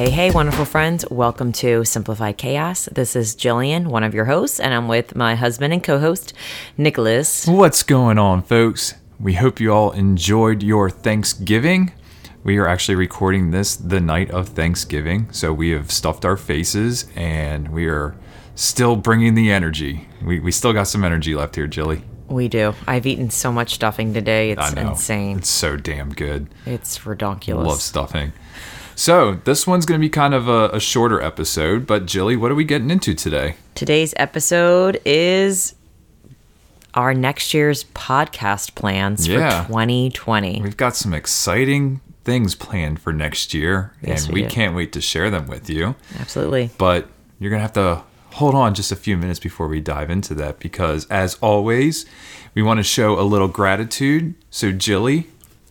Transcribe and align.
Hey, 0.00 0.08
hey, 0.08 0.30
wonderful 0.30 0.64
friends. 0.64 1.04
Welcome 1.10 1.52
to 1.52 1.84
Simplified 1.84 2.38
Chaos. 2.38 2.86
This 2.90 3.14
is 3.14 3.36
Jillian, 3.36 3.88
one 3.88 4.02
of 4.02 4.14
your 4.14 4.24
hosts, 4.24 4.58
and 4.58 4.72
I'm 4.72 4.88
with 4.88 5.14
my 5.14 5.34
husband 5.34 5.74
and 5.74 5.84
co 5.84 5.98
host, 5.98 6.32
Nicholas. 6.78 7.46
What's 7.46 7.82
going 7.82 8.18
on, 8.18 8.40
folks? 8.40 8.94
We 9.18 9.34
hope 9.34 9.60
you 9.60 9.74
all 9.74 9.90
enjoyed 9.90 10.62
your 10.62 10.88
Thanksgiving. 10.88 11.92
We 12.42 12.56
are 12.56 12.66
actually 12.66 12.94
recording 12.94 13.50
this 13.50 13.76
the 13.76 14.00
night 14.00 14.30
of 14.30 14.48
Thanksgiving, 14.48 15.30
so 15.32 15.52
we 15.52 15.72
have 15.72 15.90
stuffed 15.90 16.24
our 16.24 16.38
faces 16.38 17.06
and 17.14 17.68
we 17.68 17.86
are 17.86 18.16
still 18.54 18.96
bringing 18.96 19.34
the 19.34 19.52
energy. 19.52 20.08
We, 20.24 20.40
we 20.40 20.50
still 20.50 20.72
got 20.72 20.84
some 20.84 21.04
energy 21.04 21.34
left 21.34 21.56
here, 21.56 21.66
Jilly. 21.66 22.04
We 22.26 22.48
do. 22.48 22.74
I've 22.86 23.04
eaten 23.04 23.28
so 23.28 23.52
much 23.52 23.74
stuffing 23.74 24.14
today. 24.14 24.52
It's 24.52 24.72
insane. 24.72 25.38
It's 25.38 25.50
so 25.50 25.76
damn 25.76 26.14
good. 26.14 26.48
It's 26.64 27.00
redonkulous. 27.00 27.66
Love 27.66 27.82
stuffing. 27.82 28.32
So, 29.00 29.36
this 29.44 29.66
one's 29.66 29.86
going 29.86 29.98
to 29.98 30.04
be 30.04 30.10
kind 30.10 30.34
of 30.34 30.46
a, 30.46 30.68
a 30.74 30.78
shorter 30.78 31.22
episode, 31.22 31.86
but 31.86 32.04
Jilly, 32.04 32.36
what 32.36 32.50
are 32.50 32.54
we 32.54 32.64
getting 32.64 32.90
into 32.90 33.14
today? 33.14 33.56
Today's 33.74 34.12
episode 34.18 35.00
is 35.06 35.74
our 36.92 37.14
next 37.14 37.54
year's 37.54 37.84
podcast 37.84 38.74
plans 38.74 39.26
Yeah. 39.26 39.62
for 39.62 39.68
2020. 39.68 40.60
We've 40.60 40.76
got 40.76 40.96
some 40.96 41.14
exciting 41.14 42.02
things 42.24 42.54
planned 42.54 43.00
for 43.00 43.10
next 43.14 43.54
year, 43.54 43.94
Yes, 44.02 44.26
and 44.26 44.34
we 44.34 44.42
we 44.42 44.48
can't 44.48 44.76
wait 44.76 44.92
to 44.92 45.00
share 45.00 45.30
them 45.30 45.46
with 45.46 45.70
you. 45.70 45.94
Absolutely. 46.18 46.68
But 46.76 47.08
you're 47.38 47.48
going 47.48 47.60
to 47.60 47.62
have 47.62 47.72
to 47.72 48.02
hold 48.36 48.54
on 48.54 48.74
just 48.74 48.92
a 48.92 48.96
few 48.96 49.16
minutes 49.16 49.38
before 49.38 49.66
we 49.66 49.80
dive 49.80 50.10
into 50.10 50.34
that 50.34 50.58
because, 50.58 51.06
as 51.06 51.36
always, 51.36 52.04
we 52.54 52.60
want 52.60 52.76
to 52.76 52.84
show 52.84 53.18
a 53.18 53.22
little 53.24 53.48
gratitude. 53.48 54.34
So, 54.50 54.72
Jilly, 54.72 55.28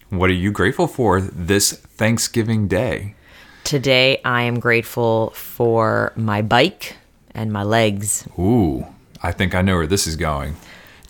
what 0.09 0.31
are 0.31 0.33
you 0.33 0.51
grateful 0.51 0.87
for 0.87 1.21
this 1.21 1.73
Thanksgiving 1.73 2.67
Day? 2.67 3.13
Today, 3.69 4.19
I 4.25 4.41
am 4.41 4.59
grateful 4.59 5.29
for 5.35 6.11
my 6.15 6.41
bike 6.41 6.95
and 7.35 7.53
my 7.53 7.61
legs. 7.61 8.27
Ooh, 8.39 8.87
I 9.21 9.31
think 9.31 9.53
I 9.53 9.61
know 9.61 9.75
where 9.75 9.85
this 9.85 10.07
is 10.07 10.15
going. 10.15 10.55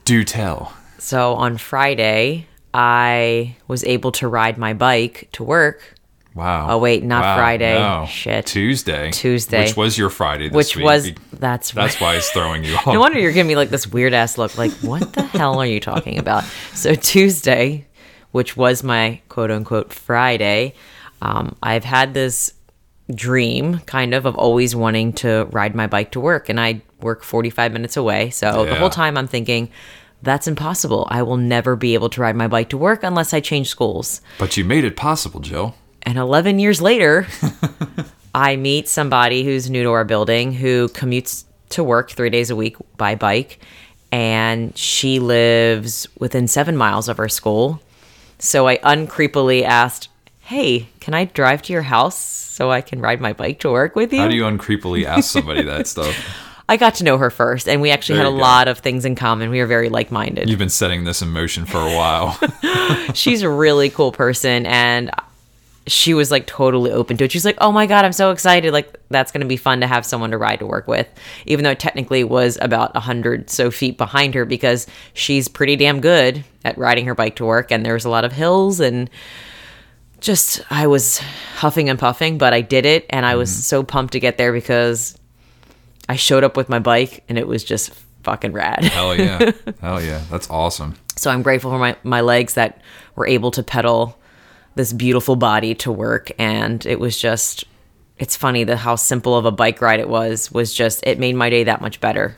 Do 0.03 0.25
tell. 0.25 0.73
So 0.97 1.35
on 1.35 1.57
Friday, 1.57 2.47
I 2.73 3.55
was 3.69 3.85
able 3.85 4.11
to 4.11 4.27
ride 4.27 4.57
my 4.57 4.73
bike 4.73 5.29
to 5.31 5.43
work, 5.45 5.95
Wow. 6.35 6.67
Oh, 6.71 6.77
wait, 6.79 7.01
not 7.01 7.23
Wow, 7.23 7.37
Friday. 7.37 7.79
no. 7.79 8.05
Shit. 8.09 8.45
Tuesday. 8.47 9.09
Tuesday. 9.11 9.63
Which 9.67 9.77
was 9.77 9.97
your 9.97 10.09
Friday 10.09 10.49
this 10.49 10.53
which 10.53 10.75
week. 10.75 10.83
was 10.85 11.11
that's 11.31 11.71
That's 11.71 12.01
why 12.01 12.15
it's 12.15 12.29
throwing 12.31 12.65
you 12.65 12.75
off. 12.75 12.87
No 12.87 12.99
wonder 12.99 13.19
you're 13.19 13.31
giving 13.31 13.47
me 13.47 13.55
like 13.55 13.69
this 13.69 13.87
weird 13.87 14.13
ass 14.13 14.37
look. 14.37 14.57
Like, 14.57 14.71
what 14.81 15.13
the 15.13 15.21
hell 15.27 15.59
are 15.61 15.65
you 15.65 15.79
talking 15.79 16.17
about? 16.19 16.43
So 16.73 16.93
Tuesday, 16.93 17.87
which 18.31 18.57
was 18.57 18.83
my 18.83 19.21
quote 19.29 19.49
unquote 19.49 19.93
Friday, 19.93 20.73
um, 21.21 21.55
I've 21.61 21.83
had 21.83 22.13
this 22.13 22.53
dream 23.13 23.79
kind 23.79 24.13
of 24.13 24.25
of 24.25 24.35
always 24.35 24.75
wanting 24.75 25.13
to 25.13 25.47
ride 25.51 25.75
my 25.75 25.87
bike 25.87 26.11
to 26.11 26.19
work, 26.19 26.49
and 26.49 26.59
I 26.59 26.81
work 27.01 27.23
45 27.23 27.73
minutes 27.73 27.97
away. 27.97 28.29
So 28.29 28.65
the 28.65 28.75
whole 28.75 28.89
time 28.89 29.17
I'm 29.17 29.27
thinking. 29.27 29.69
That's 30.21 30.49
impossible. 30.49 31.07
I 31.09 31.23
will 31.23 31.37
never 31.37 31.77
be 31.77 31.93
able 31.93 32.09
to 32.09 32.19
ride 32.19 32.35
my 32.35 32.49
bike 32.49 32.67
to 32.71 32.77
work 32.77 33.03
unless 33.03 33.33
I 33.33 33.39
change 33.39 33.69
schools. 33.69 34.19
But 34.37 34.57
you 34.57 34.65
made 34.65 34.83
it 34.83 34.97
possible, 34.97 35.39
Jill. 35.39 35.75
And 36.01 36.17
11 36.17 36.59
years 36.59 36.81
later, 36.81 37.25
I 38.35 38.57
meet 38.57 38.89
somebody 38.89 39.45
who's 39.45 39.69
new 39.69 39.83
to 39.83 39.91
our 39.91 40.03
building 40.03 40.51
who 40.51 40.89
commutes 40.89 41.45
to 41.69 41.83
work 41.83 42.11
three 42.11 42.29
days 42.29 42.49
a 42.49 42.55
week 42.55 42.75
by 42.97 43.15
bike. 43.15 43.59
And 44.11 44.77
she 44.77 45.19
lives 45.19 46.07
within 46.19 46.47
seven 46.47 46.75
miles 46.75 47.07
of 47.07 47.19
our 47.19 47.29
school. 47.29 47.81
So 48.39 48.67
I 48.67 48.77
uncreepily 48.77 49.63
asked, 49.63 50.09
Hey, 50.49 50.87
can 50.99 51.13
I 51.13 51.25
drive 51.25 51.61
to 51.61 51.73
your 51.73 51.83
house 51.83 52.17
so 52.17 52.71
I 52.71 52.81
can 52.81 53.01
ride 53.01 53.21
my 53.21 53.33
bike 53.33 53.59
to 53.59 53.69
work 53.69 53.95
with 53.95 54.11
you? 54.11 54.19
How 54.19 54.27
do 54.27 54.35
you 54.35 54.45
uncreepily 54.45 55.05
ask 55.05 55.29
somebody 55.29 55.61
that 55.61 55.85
stuff? 55.93 56.15
I 56.67 56.75
got 56.75 56.95
to 56.95 57.03
know 57.03 57.19
her 57.19 57.29
first, 57.29 57.69
and 57.69 57.83
we 57.83 57.91
actually 57.91 58.15
There 58.15 58.25
had 58.25 58.33
a 58.33 58.35
go. 58.35 58.41
lot 58.41 58.67
of 58.67 58.79
things 58.79 59.05
in 59.05 59.13
common. 59.13 59.51
We 59.51 59.59
were 59.59 59.67
very 59.67 59.89
like 59.89 60.11
minded. 60.11 60.49
You've 60.49 60.57
been 60.57 60.69
setting 60.69 61.03
this 61.03 61.21
in 61.21 61.29
motion 61.29 61.65
for 61.65 61.77
a 61.77 61.95
while. 61.95 62.39
she's 63.13 63.43
a 63.43 63.49
really 63.49 63.91
cool 63.91 64.11
person 64.11 64.65
and 64.65 65.11
she 65.85 66.15
was 66.15 66.31
like 66.31 66.47
totally 66.47 66.91
open 66.91 67.15
to 67.17 67.25
it. 67.25 67.31
She's 67.31 67.45
like, 67.45 67.57
"Oh 67.61 67.71
my 67.71 67.85
god, 67.85 68.03
I'm 68.03 68.11
so 68.11 68.31
excited! 68.31 68.73
Like 68.73 68.91
that's 69.09 69.31
gonna 69.31 69.45
be 69.45 69.55
fun 69.57 69.81
to 69.81 69.87
have 69.87 70.03
someone 70.03 70.31
to 70.31 70.37
ride 70.39 70.59
to 70.59 70.65
work 70.65 70.87
with." 70.87 71.07
Even 71.45 71.63
though 71.63 71.71
it 71.71 71.79
technically 71.79 72.23
was 72.23 72.57
about 72.59 72.91
a 72.95 72.99
hundred 73.01 73.51
so 73.51 73.69
feet 73.69 73.99
behind 73.99 74.33
her, 74.33 74.45
because 74.45 74.87
she's 75.13 75.47
pretty 75.47 75.75
damn 75.75 76.01
good 76.01 76.43
at 76.65 76.75
riding 76.75 77.05
her 77.05 77.13
bike 77.13 77.35
to 77.35 77.45
work, 77.45 77.71
and 77.71 77.85
there's 77.85 78.05
a 78.05 78.09
lot 78.09 78.25
of 78.25 78.31
hills 78.33 78.79
and 78.79 79.11
just 80.19 80.61
I 80.71 80.87
was 80.87 81.19
huffing 81.55 81.89
and 81.89 81.97
puffing, 81.97 82.37
but 82.37 82.53
I 82.53 82.61
did 82.61 82.85
it, 82.85 83.05
and 83.09 83.25
I 83.25 83.35
was 83.35 83.49
mm-hmm. 83.51 83.61
so 83.61 83.83
pumped 83.83 84.13
to 84.13 84.19
get 84.19 84.37
there 84.37 84.53
because 84.53 85.17
I 86.07 86.15
showed 86.15 86.43
up 86.43 86.57
with 86.57 86.69
my 86.69 86.79
bike, 86.79 87.23
and 87.29 87.37
it 87.37 87.47
was 87.47 87.63
just 87.63 87.91
fucking 88.23 88.53
rad. 88.53 88.83
Hell 88.83 89.15
yeah. 89.15 89.51
Hell 89.81 90.01
yeah. 90.01 90.21
That's 90.29 90.49
awesome. 90.49 90.95
So 91.15 91.31
I'm 91.31 91.41
grateful 91.41 91.71
for 91.71 91.79
my, 91.79 91.95
my 92.03 92.21
legs 92.21 92.53
that 92.53 92.81
were 93.15 93.27
able 93.27 93.51
to 93.51 93.63
pedal 93.63 94.17
this 94.75 94.93
beautiful 94.93 95.35
body 95.35 95.75
to 95.75 95.91
work. 95.91 96.31
And 96.39 96.85
it 96.85 96.99
was 96.99 97.17
just, 97.17 97.65
it's 98.17 98.35
funny 98.35 98.63
that 98.63 98.77
how 98.77 98.95
simple 98.95 99.35
of 99.35 99.45
a 99.45 99.51
bike 99.51 99.81
ride 99.81 99.99
it 99.99 100.09
was, 100.09 100.51
was 100.51 100.73
just, 100.73 101.05
it 101.05 101.19
made 101.19 101.35
my 101.35 101.49
day 101.49 101.65
that 101.65 101.81
much 101.81 101.99
better. 101.99 102.37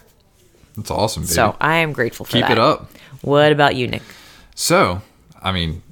That's 0.76 0.92
awesome, 0.92 1.24
baby. 1.24 1.34
So 1.34 1.56
I 1.60 1.78
am 1.78 1.94
grateful 1.94 2.26
for 2.26 2.34
Keep 2.34 2.42
that. 2.42 2.48
Keep 2.48 2.58
it 2.58 2.64
up. 2.64 2.92
What 3.22 3.52
about 3.52 3.76
you, 3.76 3.88
Nick? 3.88 4.02
So, 4.56 5.02
I 5.42 5.52
mean, 5.52 5.84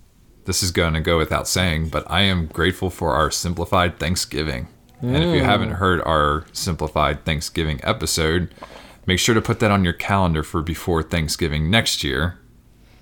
this 0.50 0.64
is 0.64 0.72
going 0.72 0.96
to 0.96 1.00
go 1.00 1.16
without 1.16 1.48
saying, 1.48 1.90
but 1.90 2.04
I 2.10 2.22
am 2.22 2.48
grateful 2.48 2.90
for 2.90 3.14
our 3.14 3.30
simplified 3.30 4.00
Thanksgiving. 4.00 4.68
And 5.00 5.18
if 5.18 5.36
you 5.36 5.42
mm. 5.42 5.46
haven't 5.46 5.74
heard 5.74 6.02
our 6.02 6.44
simplified 6.54 7.24
Thanksgiving 7.24 7.80
episode, 7.84 8.52
make 9.06 9.20
sure 9.20 9.36
to 9.36 9.44
put 9.44 9.60
that 9.60 9.70
on 9.70 9.84
your 9.84 9.94
calendar 9.94 10.42
for 10.42 10.64
before 10.64 11.04
Thanksgiving 11.04 11.70
next 11.70 12.04
year 12.04 12.40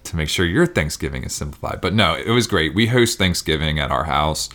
to 0.03 0.17
make 0.17 0.27
sure 0.27 0.45
your 0.45 0.65
Thanksgiving 0.65 1.23
is 1.23 1.33
simplified. 1.33 1.79
But 1.79 1.93
no, 1.93 2.15
it 2.15 2.31
was 2.31 2.47
great. 2.47 2.75
We 2.75 2.87
host 2.87 3.17
Thanksgiving 3.17 3.79
at 3.79 3.91
our 3.91 4.03
house, 4.03 4.49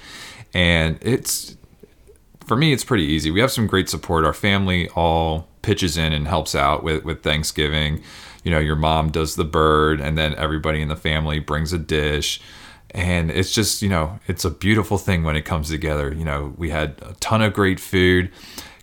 and 0.53 0.99
it's 1.01 1.57
for 2.45 2.57
me, 2.59 2.75
it's 2.75 2.85
pretty 2.85 3.05
easy. 3.05 3.31
We 3.31 3.41
have 3.41 3.51
some 3.51 3.67
great 3.67 3.89
support. 3.89 4.27
Our 4.27 4.35
family 4.35 4.91
all 4.91 5.49
pitches 5.63 5.97
in 5.97 6.13
and 6.13 6.29
helps 6.29 6.55
out 6.55 6.83
with, 6.83 7.07
with 7.07 7.23
Thanksgiving. 7.23 8.03
You 8.45 8.51
know, 8.51 8.59
your 8.59 8.77
mom 8.77 9.11
does 9.11 9.37
the 9.37 9.47
bird, 9.47 9.99
and 9.99 10.19
then 10.19 10.35
everybody 10.35 10.83
in 10.83 10.89
the 10.89 10.97
family 10.97 11.39
brings 11.39 11.73
a 11.73 11.79
dish. 11.79 12.43
And 12.95 13.31
it's 13.31 13.55
just, 13.55 13.83
you 13.83 13.89
know, 13.89 14.19
it's 14.27 14.45
a 14.45 14.51
beautiful 14.51 14.99
thing 14.99 15.23
when 15.25 15.35
it 15.37 15.43
comes 15.43 15.71
together. 15.71 16.13
You 16.13 16.25
know, 16.25 16.55
we 16.57 16.71
had 16.71 16.97
a 17.03 17.15
ton 17.21 17.41
of 17.41 17.53
great 17.55 17.81
food, 17.81 18.31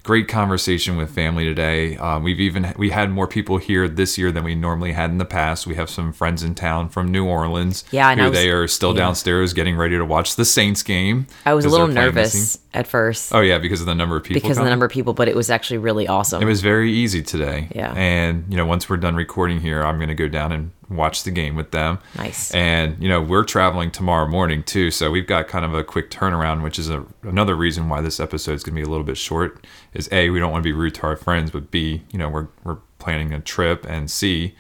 great 0.03 0.27
conversation 0.27 0.97
with 0.97 1.11
family 1.11 1.43
today. 1.45 1.95
Um, 1.97 2.23
we've 2.23 2.39
even 2.39 2.73
we 2.77 2.89
had 2.89 3.11
more 3.11 3.27
people 3.27 3.59
here 3.59 3.87
this 3.87 4.17
year 4.17 4.31
than 4.31 4.43
we 4.43 4.55
normally 4.55 4.93
had 4.93 5.11
in 5.11 5.19
the 5.19 5.25
past. 5.25 5.67
We 5.67 5.75
have 5.75 5.91
some 5.91 6.11
friends 6.11 6.41
in 6.41 6.55
town 6.55 6.89
from 6.89 7.11
New 7.11 7.25
Orleans. 7.27 7.83
Yeah, 7.91 8.09
and 8.09 8.19
who 8.19 8.29
was- 8.29 8.39
they 8.39 8.49
are 8.49 8.67
still 8.67 8.93
yeah. 8.93 9.01
downstairs 9.01 9.53
getting 9.53 9.75
ready 9.75 9.95
to 9.97 10.05
watch 10.05 10.35
the 10.35 10.45
Saints 10.45 10.81
game. 10.81 11.27
I 11.45 11.53
was 11.53 11.65
a 11.65 11.69
little 11.69 11.85
they're 11.85 12.11
playing 12.11 12.15
this 12.15 12.33
nervous 12.33 12.59
at 12.73 12.87
first 12.87 13.33
Oh 13.35 13.41
yeah, 13.41 13.59
because 13.59 13.81
of 13.81 13.85
the 13.85 13.93
number 13.93 14.15
of 14.17 14.23
people. 14.23 14.41
because 14.41 14.57
of 14.57 14.63
the 14.63 14.69
number 14.71 14.85
of 14.87 14.91
people, 14.91 15.13
but 15.13 15.27
it 15.27 15.35
was 15.35 15.51
actually 15.51 15.77
really 15.77 16.07
awesome. 16.07 16.41
It 16.41 16.45
was 16.45 16.61
very 16.61 16.91
easy 16.91 17.21
today. 17.21 17.67
Yeah. 17.75 17.93
And 17.95 18.45
you 18.49 18.57
know, 18.57 18.65
once 18.65 18.89
we're 18.89 18.97
done 18.97 19.15
recording 19.15 19.61
here, 19.61 19.83
I'm 19.83 19.99
gonna 19.99 20.15
go 20.15 20.27
down 20.27 20.51
and 20.51 20.71
watch 20.89 21.23
the 21.23 21.31
game 21.31 21.55
with 21.55 21.71
them. 21.71 21.99
Nice. 22.17 22.51
And 22.51 23.01
you 23.01 23.07
know, 23.09 23.21
we're 23.21 23.43
traveling 23.43 23.91
tomorrow 23.91 24.27
morning 24.27 24.63
too, 24.63 24.91
so 24.91 25.11
we've 25.11 25.27
got 25.27 25.47
kind 25.47 25.65
of 25.65 25.73
a 25.73 25.83
quick 25.83 26.09
turnaround, 26.09 26.63
which 26.63 26.79
is 26.79 26.89
a, 26.89 27.05
another 27.23 27.55
reason 27.55 27.89
why 27.89 28.01
this 28.01 28.19
episode 28.19 28.53
is 28.53 28.63
gonna 28.63 28.75
be 28.75 28.81
a 28.81 28.89
little 28.89 29.05
bit 29.05 29.17
short. 29.17 29.65
Is 29.93 30.09
a 30.11 30.29
we 30.29 30.39
don't 30.39 30.51
want 30.51 30.63
to 30.63 30.67
be 30.67 30.73
rude 30.73 30.95
to 30.95 31.03
our 31.03 31.15
friends, 31.15 31.51
but 31.51 31.71
b 31.71 32.03
you 32.11 32.19
know 32.19 32.29
we're 32.29 32.47
we're 32.63 32.77
planning 32.97 33.33
a 33.33 33.39
trip, 33.39 33.85
and 33.87 34.09
c 34.09 34.55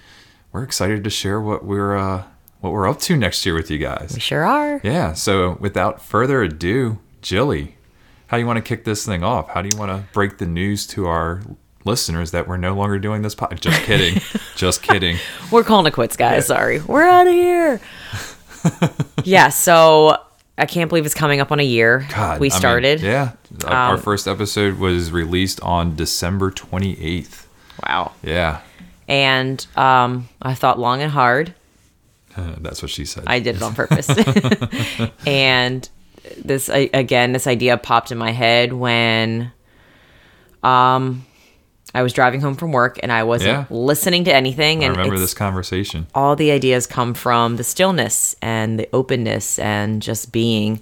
we're 0.51 0.63
excited 0.63 1.03
to 1.03 1.09
share 1.09 1.39
what 1.41 1.63
we're 1.65 1.97
uh, 1.97 2.23
what 2.61 2.73
we're 2.73 2.87
up 2.87 2.99
to 2.99 3.15
next 3.15 3.45
year 3.45 3.55
with 3.55 3.69
you 3.71 3.77
guys. 3.77 4.11
we 4.13 4.19
sure 4.19 4.43
are. 4.43 4.81
Yeah. 4.83 5.13
So 5.13 5.57
without 5.59 6.01
further 6.01 6.41
ado, 6.41 6.99
Jilly, 7.21 7.77
how 8.27 8.37
do 8.37 8.41
you 8.41 8.47
want 8.47 8.57
to 8.57 8.61
kick 8.61 8.83
this 8.83 9.05
thing 9.05 9.23
off? 9.23 9.49
How 9.49 9.61
do 9.61 9.69
you 9.71 9.79
want 9.79 9.91
to 9.91 10.11
break 10.13 10.37
the 10.37 10.45
news 10.45 10.85
to 10.87 11.07
our 11.07 11.41
listeners 11.89 12.31
that 12.31 12.47
we're 12.47 12.57
no 12.57 12.73
longer 12.75 12.99
doing 12.99 13.21
this 13.21 13.35
podcast? 13.35 13.59
Just 13.61 13.81
kidding. 13.83 14.21
Just 14.55 14.81
kidding. 14.83 15.17
We're 15.51 15.63
calling 15.63 15.85
it 15.87 15.91
quits, 15.93 16.15
guys. 16.15 16.47
Sorry. 16.47 16.79
We're 16.79 17.03
out 17.03 17.27
of 17.27 17.33
here. 17.33 17.81
yeah. 19.23 19.49
So 19.49 20.17
I 20.57 20.65
can't 20.65 20.89
believe 20.89 21.05
it's 21.05 21.13
coming 21.15 21.39
up 21.41 21.51
on 21.51 21.59
a 21.59 21.63
year. 21.63 22.07
God, 22.13 22.39
we 22.39 22.49
I 22.49 22.51
mean, 22.53 22.59
started. 22.59 22.99
Um, 22.99 23.05
yeah, 23.05 23.31
our, 23.65 23.73
our 23.91 23.97
first 23.97 24.27
episode 24.27 24.77
was 24.77 25.11
released 25.11 25.59
on 25.61 25.95
December 25.95 26.51
28th. 26.51 27.45
Wow. 27.87 28.11
Yeah, 28.23 28.59
And 29.07 29.65
um, 29.77 30.27
I 30.41 30.53
thought 30.53 30.77
long 30.79 31.01
and 31.01 31.11
hard. 31.11 31.53
that's 32.35 32.81
what 32.81 32.91
she 32.91 33.05
said. 33.05 33.23
I 33.27 33.39
did 33.39 33.55
it 33.55 33.61
on 33.61 33.73
purpose. 33.75 34.09
and 35.25 35.87
this 36.37 36.69
I, 36.69 36.89
again, 36.93 37.31
this 37.31 37.47
idea 37.47 37.77
popped 37.77 38.11
in 38.11 38.17
my 38.17 38.31
head 38.31 38.73
when 38.73 39.51
um 40.61 41.25
I 41.95 42.03
was 42.03 42.13
driving 42.13 42.41
home 42.41 42.55
from 42.55 42.71
work 42.71 42.99
and 43.01 43.11
I 43.11 43.23
wasn't 43.23 43.51
Yeah. 43.51 43.65
listening 43.69 44.23
to 44.25 44.33
anything 44.33 44.83
I 44.83 44.87
and 44.87 44.97
remember 44.97 45.17
this 45.17 45.33
conversation. 45.33 46.05
all 46.13 46.35
the 46.35 46.51
ideas 46.51 46.85
come 46.85 47.13
from 47.13 47.55
the 47.55 47.63
stillness 47.63 48.35
and 48.41 48.79
the 48.79 48.87
openness 48.93 49.57
and 49.59 50.01
just 50.01 50.31
being. 50.31 50.81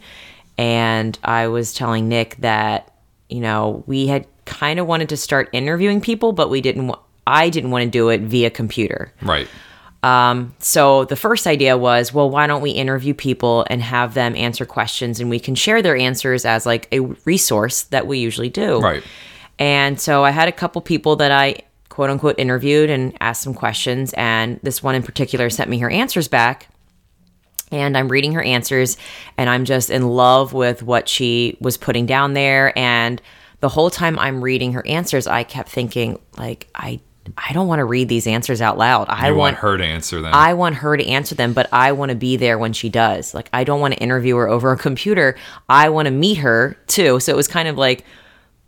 And 0.57 1.18
I 1.24 1.48
was 1.48 1.74
telling 1.74 2.09
Nick 2.09 2.36
that, 2.39 2.92
you 3.30 3.39
know, 3.39 3.83
we 3.88 4.07
had 4.07 4.25
kind 4.45 4.80
of 4.80 4.88
wanted 4.88 5.09
to 5.09 5.18
start 5.18 5.50
interviewing 5.54 6.01
people, 6.01 6.33
but 6.33 6.50
we 6.50 6.62
didn't, 6.62 6.88
wa- 6.88 7.00
I 7.25 7.50
didn't 7.50 7.71
want 7.71 7.83
to 7.83 7.89
do 7.89 8.10
it 8.10 8.21
via 8.21 8.50
computer. 8.50 9.13
Right. 9.21 9.48
Um, 10.03 10.53
so 10.60 11.06
the 11.06 11.15
first 11.15 11.48
idea 11.48 11.77
was, 11.77 12.13
well, 12.13 12.30
why 12.30 12.48
don't 12.48 12.62
we 12.62 12.71
interview 12.71 13.13
people 13.13 13.65
and 13.69 13.81
have 13.81 14.13
them 14.13 14.36
answer 14.36 14.65
questions 14.65 15.19
and 15.19 15.30
we 15.30 15.39
can 15.39 15.56
share 15.56 15.81
their 15.81 15.95
answers 15.98 16.45
as 16.45 16.65
like 16.65 16.88
a 16.92 17.00
resource 17.25 17.83
that 17.83 18.07
we 18.07 18.19
usually 18.19 18.50
do. 18.50 18.80
Right. 18.80 19.03
And 19.59 20.00
so 20.00 20.24
I 20.24 20.31
had 20.31 20.48
a 20.48 20.51
couple 20.51 20.81
people 20.81 21.15
that 21.18 21.31
I 21.31 21.62
quote 21.89 22.09
unquote 22.09 22.38
interviewed 22.38 22.89
and 22.89 23.15
asked 23.19 23.42
some 23.42 23.54
questions. 23.54 24.13
And 24.13 24.59
this 24.62 24.83
one 24.83 24.95
in 24.95 25.04
particular 25.04 25.50
sent 25.50 25.69
me 25.69 25.80
her 25.80 25.89
answers 25.89 26.27
back. 26.27 26.69
And 27.71 27.98
I'm 27.98 28.07
reading 28.07 28.33
her 28.33 28.42
answers 28.42 28.98
and 29.38 29.50
I'm 29.50 29.65
just 29.65 29.89
in 29.89 30.07
love 30.07 30.54
with 30.54 30.83
what 30.83 31.09
she 31.09 31.57
was 31.59 31.75
putting 31.75 32.06
down 32.06 32.33
there. 32.33 32.77
And 32.77 33.21
the 33.59 33.69
whole 33.69 33.89
time 33.89 34.18
I'm 34.19 34.42
reading 34.42 34.74
her 34.74 34.86
answers, 34.86 35.27
I 35.27 35.44
kept 35.44 35.69
thinking, 35.69 36.19
like, 36.38 36.68
I 36.75 37.00
I 37.36 37.51
don't 37.51 37.68
want 37.68 37.80
to 37.80 37.86
read 37.86 38.07
these 38.07 38.25
answers 38.25 38.62
out 38.62 38.77
loud. 38.77 39.07
I 39.10 39.31
want 39.31 39.39
want 39.39 39.56
her 39.57 39.77
to 39.77 39.83
answer 39.83 40.21
them. 40.21 40.33
I 40.33 40.53
want 40.53 40.75
her 40.75 40.95
to 40.95 41.06
answer 41.06 41.36
them, 41.36 41.51
but 41.53 41.68
I 41.74 41.92
want 41.92 42.10
to 42.10 42.15
be 42.15 42.38
there 42.38 42.57
when 42.57 42.71
she 42.71 42.88
does. 42.89 43.33
Like, 43.33 43.50
I 43.51 43.63
don't 43.63 43.81
want 43.81 43.95
to 43.95 44.00
interview 44.00 44.38
her 44.38 44.48
over 44.48 44.71
a 44.71 44.77
computer. 44.77 45.36
I 45.68 45.89
want 45.89 46.06
to 46.06 46.12
meet 46.12 46.38
her 46.38 46.77
too. 46.88 47.19
So 47.19 47.33
it 47.33 47.36
was 47.36 47.48
kind 47.48 47.68
of 47.68 47.77
like 47.77 48.06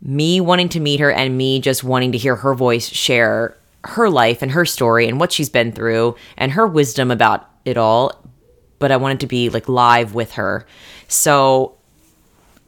me 0.02 0.40
wanting 0.40 0.70
to 0.70 0.80
meet 0.80 1.00
her 1.00 1.12
and 1.12 1.38
me 1.38 1.60
just 1.60 1.84
wanting 1.84 2.12
to 2.14 2.18
hear 2.18 2.36
her 2.36 2.54
voice 2.54 2.88
share 2.88 3.58
her 3.84 4.10
life 4.10 4.42
and 4.42 4.52
her 4.52 4.66
story 4.66 5.08
and 5.08 5.20
what 5.20 5.32
she's 5.32 5.50
been 5.50 5.72
through 5.72 6.16
and 6.38 6.52
her 6.52 6.68
wisdom 6.68 7.12
about 7.12 7.50
it 7.66 7.78
all. 7.78 8.12
But 8.80 8.92
I 8.92 8.98
wanted 8.98 9.20
to 9.22 9.28
be 9.28 9.50
like 9.50 9.68
live 9.68 10.14
with 10.14 10.34
her. 10.34 10.66
So 11.08 11.78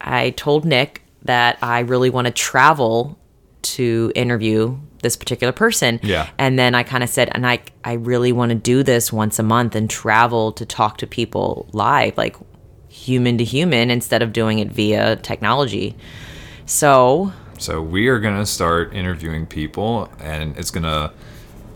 I 0.00 0.30
told 0.30 0.64
Nick 0.64 1.02
that 1.22 1.58
I 1.62 1.80
really 1.80 2.10
want 2.10 2.26
to 2.26 2.32
travel 2.32 3.18
to 3.62 4.12
interview 4.14 4.76
this 5.02 5.16
particular 5.16 5.52
person. 5.52 6.00
Yeah. 6.02 6.28
And 6.38 6.58
then 6.58 6.74
I 6.74 6.82
kind 6.82 7.02
of 7.02 7.10
said, 7.10 7.30
and 7.32 7.46
I, 7.46 7.60
I 7.84 7.94
really 7.94 8.32
want 8.32 8.50
to 8.50 8.54
do 8.54 8.82
this 8.82 9.12
once 9.12 9.38
a 9.38 9.42
month 9.42 9.74
and 9.74 9.88
travel 9.88 10.52
to 10.52 10.66
talk 10.66 10.98
to 10.98 11.06
people 11.06 11.68
live, 11.72 12.16
like 12.16 12.36
human 12.88 13.38
to 13.38 13.44
human, 13.44 13.90
instead 13.90 14.22
of 14.22 14.32
doing 14.32 14.58
it 14.58 14.68
via 14.68 15.16
technology. 15.16 15.96
So 16.66 17.32
So 17.58 17.80
we 17.80 18.08
are 18.08 18.18
going 18.18 18.36
to 18.38 18.46
start 18.46 18.94
interviewing 18.94 19.46
people 19.46 20.10
and 20.18 20.56
it's 20.56 20.70
going 20.70 20.84
to 20.84 21.12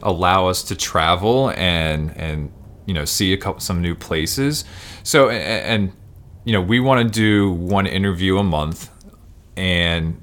allow 0.03 0.47
us 0.49 0.62
to 0.65 0.77
travel 0.77 1.50
and 1.50 2.11
and 2.17 2.53
you 2.87 2.94
know 2.94 3.05
see 3.05 3.33
a 3.33 3.37
couple 3.37 3.61
some 3.61 3.81
new 3.83 3.94
places. 3.94 4.65
So 5.03 5.29
a- 5.29 5.33
a- 5.33 5.62
and 5.65 5.93
you 6.44 6.53
know 6.53 6.61
we 6.61 6.81
want 6.81 7.03
to 7.06 7.09
do 7.21 7.50
one 7.53 7.87
interview 7.87 8.38
a 8.38 8.44
month 8.44 8.91
and 9.56 10.23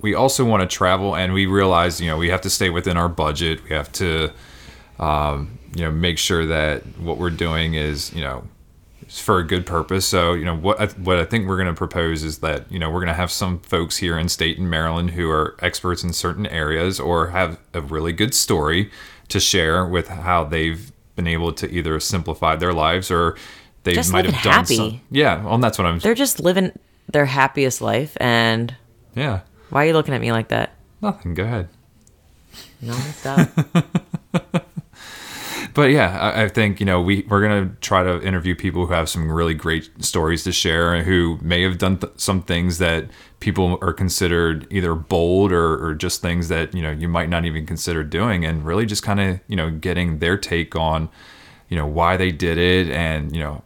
we 0.00 0.14
also 0.14 0.44
want 0.44 0.60
to 0.60 0.66
travel 0.76 1.16
and 1.16 1.32
we 1.32 1.46
realize 1.46 2.00
you 2.00 2.06
know 2.08 2.16
we 2.18 2.28
have 2.28 2.42
to 2.42 2.50
stay 2.50 2.70
within 2.70 2.96
our 2.96 3.08
budget. 3.08 3.62
We 3.64 3.74
have 3.74 3.90
to 3.92 4.32
um, 4.98 5.58
you 5.74 5.84
know 5.84 5.90
make 5.90 6.18
sure 6.18 6.46
that 6.46 6.82
what 6.98 7.18
we're 7.18 7.30
doing 7.30 7.74
is 7.74 8.12
you 8.14 8.20
know 8.22 8.44
for 9.08 9.38
a 9.38 9.44
good 9.46 9.66
purpose. 9.66 10.06
So, 10.06 10.32
you 10.32 10.44
know, 10.44 10.56
what 10.56 10.80
I, 10.80 10.86
what 10.98 11.18
I 11.18 11.24
think 11.24 11.46
we're 11.48 11.56
going 11.56 11.68
to 11.68 11.74
propose 11.74 12.22
is 12.22 12.38
that, 12.38 12.70
you 12.70 12.78
know, 12.78 12.88
we're 12.90 13.00
going 13.00 13.08
to 13.08 13.14
have 13.14 13.30
some 13.30 13.58
folks 13.60 13.96
here 13.98 14.18
in 14.18 14.28
state 14.28 14.58
and 14.58 14.68
Maryland 14.70 15.10
who 15.10 15.30
are 15.30 15.56
experts 15.60 16.02
in 16.04 16.12
certain 16.12 16.46
areas 16.46 16.98
or 17.00 17.28
have 17.28 17.58
a 17.72 17.80
really 17.80 18.12
good 18.12 18.34
story 18.34 18.90
to 19.28 19.40
share 19.40 19.86
with 19.86 20.08
how 20.08 20.44
they've 20.44 20.92
been 21.16 21.26
able 21.26 21.52
to 21.52 21.70
either 21.70 21.98
simplify 22.00 22.56
their 22.56 22.72
lives 22.72 23.10
or 23.10 23.36
they 23.84 23.94
Just 23.94 24.12
might 24.12 24.24
have 24.24 24.42
done 24.42 24.52
happy. 24.52 24.76
some. 24.76 25.00
Yeah, 25.10 25.44
well, 25.44 25.58
that's 25.58 25.78
what 25.78 25.86
I'm. 25.86 25.98
they're 25.98 26.14
just 26.14 26.40
living 26.40 26.72
their 27.12 27.26
happiest 27.26 27.80
life. 27.80 28.16
And 28.20 28.74
Yeah, 29.14 29.40
why 29.70 29.84
are 29.84 29.86
you 29.88 29.92
looking 29.92 30.14
at 30.14 30.20
me 30.20 30.32
like 30.32 30.48
that? 30.48 30.72
nothing. 31.00 31.34
Go 31.34 31.44
ahead. 31.44 31.68
No, 32.80 32.92
stop. 32.94 33.48
but 35.74 35.90
yeah, 35.90 36.18
I, 36.18 36.44
I 36.44 36.48
think 36.48 36.78
you 36.80 36.86
know 36.86 37.00
we 37.00 37.26
we're 37.28 37.42
gonna 37.42 37.76
try 37.80 38.04
to 38.04 38.22
interview 38.22 38.54
people 38.54 38.86
who 38.86 38.92
have 38.92 39.08
some 39.08 39.30
really 39.30 39.54
great 39.54 39.90
stories 39.98 40.44
to 40.44 40.52
share, 40.52 40.94
and 40.94 41.04
who 41.04 41.38
may 41.42 41.62
have 41.62 41.78
done 41.78 41.98
th- 41.98 42.12
some 42.16 42.42
things 42.42 42.78
that 42.78 43.10
people 43.40 43.78
are 43.82 43.92
considered 43.92 44.66
either 44.70 44.94
bold 44.94 45.52
or, 45.52 45.84
or 45.84 45.94
just 45.94 46.22
things 46.22 46.48
that 46.48 46.74
you 46.74 46.82
know 46.82 46.92
you 46.92 47.08
might 47.08 47.28
not 47.28 47.44
even 47.44 47.66
consider 47.66 48.04
doing, 48.04 48.44
and 48.44 48.64
really 48.64 48.86
just 48.86 49.02
kind 49.02 49.20
of 49.20 49.40
you 49.48 49.56
know 49.56 49.70
getting 49.70 50.20
their 50.20 50.38
take 50.38 50.76
on 50.76 51.08
you 51.68 51.76
know 51.76 51.86
why 51.86 52.16
they 52.16 52.30
did 52.30 52.56
it, 52.56 52.88
and 52.90 53.34
you 53.34 53.42
know 53.42 53.62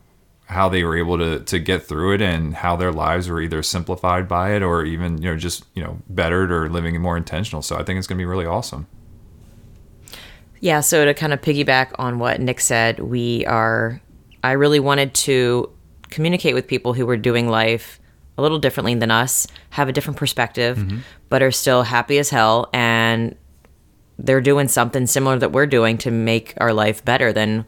how 0.47 0.67
they 0.67 0.83
were 0.83 0.97
able 0.97 1.19
to 1.19 1.41
to 1.41 1.59
get 1.59 1.85
through 1.87 2.15
it, 2.15 2.23
and 2.23 2.55
how 2.55 2.75
their 2.75 2.93
lives 2.93 3.29
were 3.29 3.43
either 3.43 3.63
simplified 3.63 4.27
by 4.27 4.55
it 4.55 4.63
or 4.63 4.83
even 4.83 5.21
you 5.21 5.31
know 5.31 5.37
just 5.37 5.67
you 5.75 5.83
know 5.83 5.99
bettered 6.09 6.51
or 6.51 6.71
living 6.71 6.99
more 7.03 7.19
intentional. 7.19 7.61
So 7.61 7.77
I 7.77 7.83
think 7.83 7.99
it's 7.99 8.07
gonna 8.07 8.19
be 8.19 8.25
really 8.25 8.47
awesome. 8.47 8.87
Yeah, 10.61 10.81
so 10.81 11.05
to 11.05 11.15
kind 11.15 11.33
of 11.33 11.41
piggyback 11.41 11.93
on 11.99 12.19
what 12.19 12.41
Nick 12.41 12.61
said, 12.61 12.99
we 12.99 13.47
are, 13.47 14.01
I 14.43 14.53
really 14.53 14.81
wanted 14.81 15.15
to 15.15 15.71
communicate 16.11 16.55
with 16.55 16.67
people 16.67 16.95
who 16.95 17.07
were 17.07 17.17
doing 17.17 17.49
life 17.49 18.01
a 18.37 18.43
little 18.43 18.59
differently 18.59 18.95
than 18.95 19.11
us, 19.11 19.47
have 19.71 19.89
a 19.89 19.93
different 19.93 20.17
perspective, 20.17 20.79
mm-hmm. 20.79 20.99
but 21.29 21.43
are 21.43 21.51
still 21.51 21.83
happy 21.83 22.19
as 22.19 22.31
hell. 22.31 22.71
And 22.73 23.37
they're 24.19 24.41
doing 24.41 24.69
something 24.69 25.07
similar 25.07 25.39
that 25.39 25.53
we're 25.53 25.67
doing 25.67 25.99
to 25.99 26.11
make 26.11 26.55
our 26.59 26.73
life 26.73 27.05
better 27.05 27.33
than, 27.33 27.65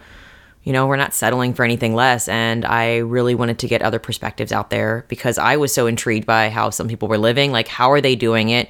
you 0.62 0.72
know, 0.72 0.86
we're 0.86 0.96
not 0.96 1.14
settling 1.14 1.54
for 1.54 1.64
anything 1.64 1.94
less. 1.94 2.28
And 2.28 2.64
I 2.64 2.98
really 2.98 3.34
wanted 3.34 3.58
to 3.60 3.68
get 3.68 3.82
other 3.82 3.98
perspectives 3.98 4.52
out 4.52 4.70
there 4.70 5.04
because 5.08 5.38
I 5.38 5.56
was 5.56 5.72
so 5.72 5.86
intrigued 5.86 6.26
by 6.26 6.50
how 6.50 6.70
some 6.70 6.88
people 6.88 7.08
were 7.08 7.18
living. 7.18 7.52
Like, 7.52 7.68
how 7.68 7.90
are 7.92 8.00
they 8.00 8.16
doing 8.16 8.50
it? 8.50 8.68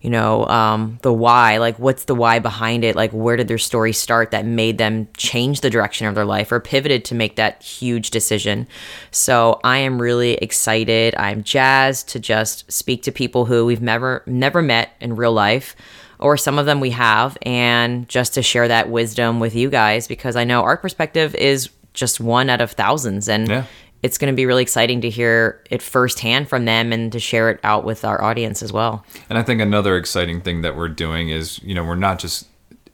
You 0.00 0.10
know 0.10 0.46
um, 0.46 0.98
the 1.02 1.12
why 1.12 1.58
like 1.58 1.78
what's 1.78 2.04
the 2.04 2.14
why 2.14 2.38
behind 2.38 2.84
it? 2.84 2.94
Like 2.96 3.10
where 3.12 3.36
did 3.36 3.48
their 3.48 3.58
story 3.58 3.92
start 3.92 4.30
that 4.30 4.44
made 4.44 4.78
them 4.78 5.08
change 5.16 5.60
the 5.60 5.70
direction 5.70 6.06
of 6.06 6.14
their 6.14 6.24
life 6.24 6.52
or 6.52 6.60
pivoted 6.60 7.04
to 7.06 7.14
make 7.14 7.36
that 7.36 7.62
huge 7.62 8.10
decision? 8.10 8.66
So 9.10 9.60
i 9.64 9.78
am 9.78 10.00
really 10.00 10.34
excited. 10.34 11.14
I'm 11.16 11.42
jazzed 11.42 12.08
to 12.10 12.20
just 12.20 12.70
speak 12.70 13.02
to 13.04 13.12
people 13.12 13.44
who 13.46 13.66
we've 13.66 13.82
never 13.82 14.22
never 14.26 14.62
met 14.62 14.90
in 15.00 15.16
real 15.16 15.32
life 15.32 15.74
or 16.20 16.36
some 16.36 16.58
of 16.58 16.66
them 16.66 16.80
we 16.80 16.90
have 16.90 17.38
and 17.42 18.08
just 18.08 18.34
to 18.34 18.42
share 18.42 18.66
that 18.68 18.90
wisdom 18.90 19.38
with 19.38 19.54
you 19.54 19.70
guys 19.70 20.08
because 20.08 20.34
i 20.34 20.42
know 20.42 20.62
our 20.62 20.76
perspective 20.76 21.32
is 21.36 21.70
just 21.94 22.18
one 22.20 22.50
out 22.50 22.60
of 22.60 22.72
thousands 22.72 23.28
and 23.28 23.48
Yeah. 23.48 23.64
It's 24.02 24.18
going 24.18 24.32
to 24.32 24.36
be 24.36 24.46
really 24.46 24.62
exciting 24.62 25.00
to 25.00 25.10
hear 25.10 25.62
it 25.70 25.82
firsthand 25.82 26.48
from 26.48 26.64
them 26.64 26.92
and 26.92 27.10
to 27.12 27.18
share 27.18 27.50
it 27.50 27.58
out 27.64 27.84
with 27.84 28.04
our 28.04 28.22
audience 28.22 28.62
as 28.62 28.72
well 28.72 29.04
And 29.28 29.38
I 29.38 29.42
think 29.42 29.60
another 29.60 29.96
exciting 29.96 30.40
thing 30.40 30.62
that 30.62 30.76
we're 30.76 30.88
doing 30.88 31.30
is, 31.30 31.62
you 31.62 31.74
know, 31.74 31.84
we're 31.84 31.94
not 31.94 32.18
just 32.18 32.46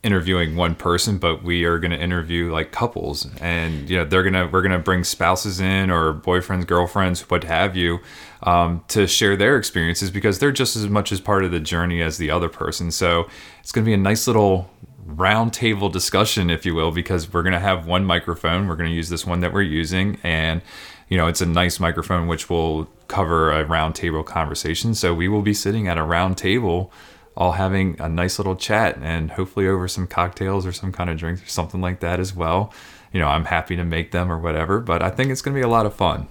interviewing 0.05 0.55
one 0.55 0.75
person, 0.75 1.17
but 1.17 1.43
we 1.43 1.65
are 1.65 1.79
going 1.79 1.91
to 1.91 1.99
interview 1.99 2.53
like 2.53 2.71
couples, 2.71 3.27
and 3.41 3.89
you 3.89 3.97
know, 3.97 4.05
they're 4.05 4.23
gonna 4.23 4.47
we're 4.47 4.61
gonna 4.61 4.79
bring 4.79 5.03
spouses 5.03 5.61
in 5.61 5.91
or 5.91 6.13
boyfriends, 6.13 6.67
girlfriends, 6.67 7.23
what 7.31 7.43
have 7.45 7.75
you, 7.75 7.99
um, 8.43 8.85
to 8.89 9.07
share 9.07 9.35
their 9.35 9.57
experiences 9.57 10.11
because 10.11 10.39
they're 10.39 10.53
just 10.53 10.77
as 10.77 10.89
much 10.89 11.11
as 11.11 11.21
part 11.21 11.43
of 11.43 11.51
the 11.51 11.61
journey 11.61 12.03
as 12.03 12.19
the 12.19 12.31
other 12.31 12.51
person. 12.51 12.91
So 12.91 13.29
it's 13.61 13.73
going 13.73 13.85
to 13.85 13.89
be 13.89 13.95
a 13.95 13.97
nice 13.97 14.27
little 14.27 14.71
round 15.07 15.53
table 15.55 15.89
discussion, 15.89 16.51
if 16.51 16.67
you 16.67 16.75
will, 16.75 16.91
because 16.91 17.33
we're 17.33 17.43
going 17.43 17.55
to 17.55 17.61
have 17.61 17.87
one 17.87 18.05
microphone. 18.05 18.69
We're 18.69 18.77
going 18.77 18.91
to 18.91 18.95
use 18.95 19.09
this 19.09 19.27
one 19.27 19.41
that 19.41 19.53
we're 19.55 19.63
using, 19.63 20.19
and 20.23 20.61
you 21.09 21.17
know, 21.17 21.27
it's 21.27 21.41
a 21.41 21.47
nice 21.47 21.79
microphone 21.81 22.27
which 22.27 22.49
will 22.49 22.89
cover 23.09 23.53
a 23.53 23.65
round 23.65 23.95
table 23.95 24.23
conversation. 24.23 24.95
So 24.95 25.15
we 25.15 25.29
will 25.29 25.43
be 25.43 25.55
sitting 25.55 25.89
at 25.89 25.99
a 25.99 26.03
round 26.03 26.39
table, 26.39 26.93
all 27.37 27.53
having 27.53 28.01
a 28.01 28.09
nice 28.09 28.39
little 28.39 28.57
chat, 28.57 28.99
and 29.01 29.33
hopefully 29.33 29.69
over 29.69 29.89
some 29.89 30.07
cocktails 30.07 30.67
or 30.67 30.73
some 30.73 30.93
kind 30.93 31.11
of 31.11 31.17
drinks 31.17 31.43
or 31.43 31.49
something 31.49 31.81
like 31.81 32.01
that 32.01 32.21
as 32.21 32.35
well. 32.35 32.73
You 33.13 33.21
know, 33.21 33.29
I'm 33.29 33.45
happy 33.45 33.77
to 33.77 33.85
make 33.85 34.11
them 34.11 34.31
or 34.31 34.39
whatever, 34.39 34.81
but 34.81 35.03
I 35.03 35.11
think 35.11 35.31
it's 35.31 35.43
going 35.43 35.55
to 35.55 35.59
be 35.59 35.65
a 35.65 35.69
lot 35.69 35.87
of 35.87 35.95
fun. 35.95 36.29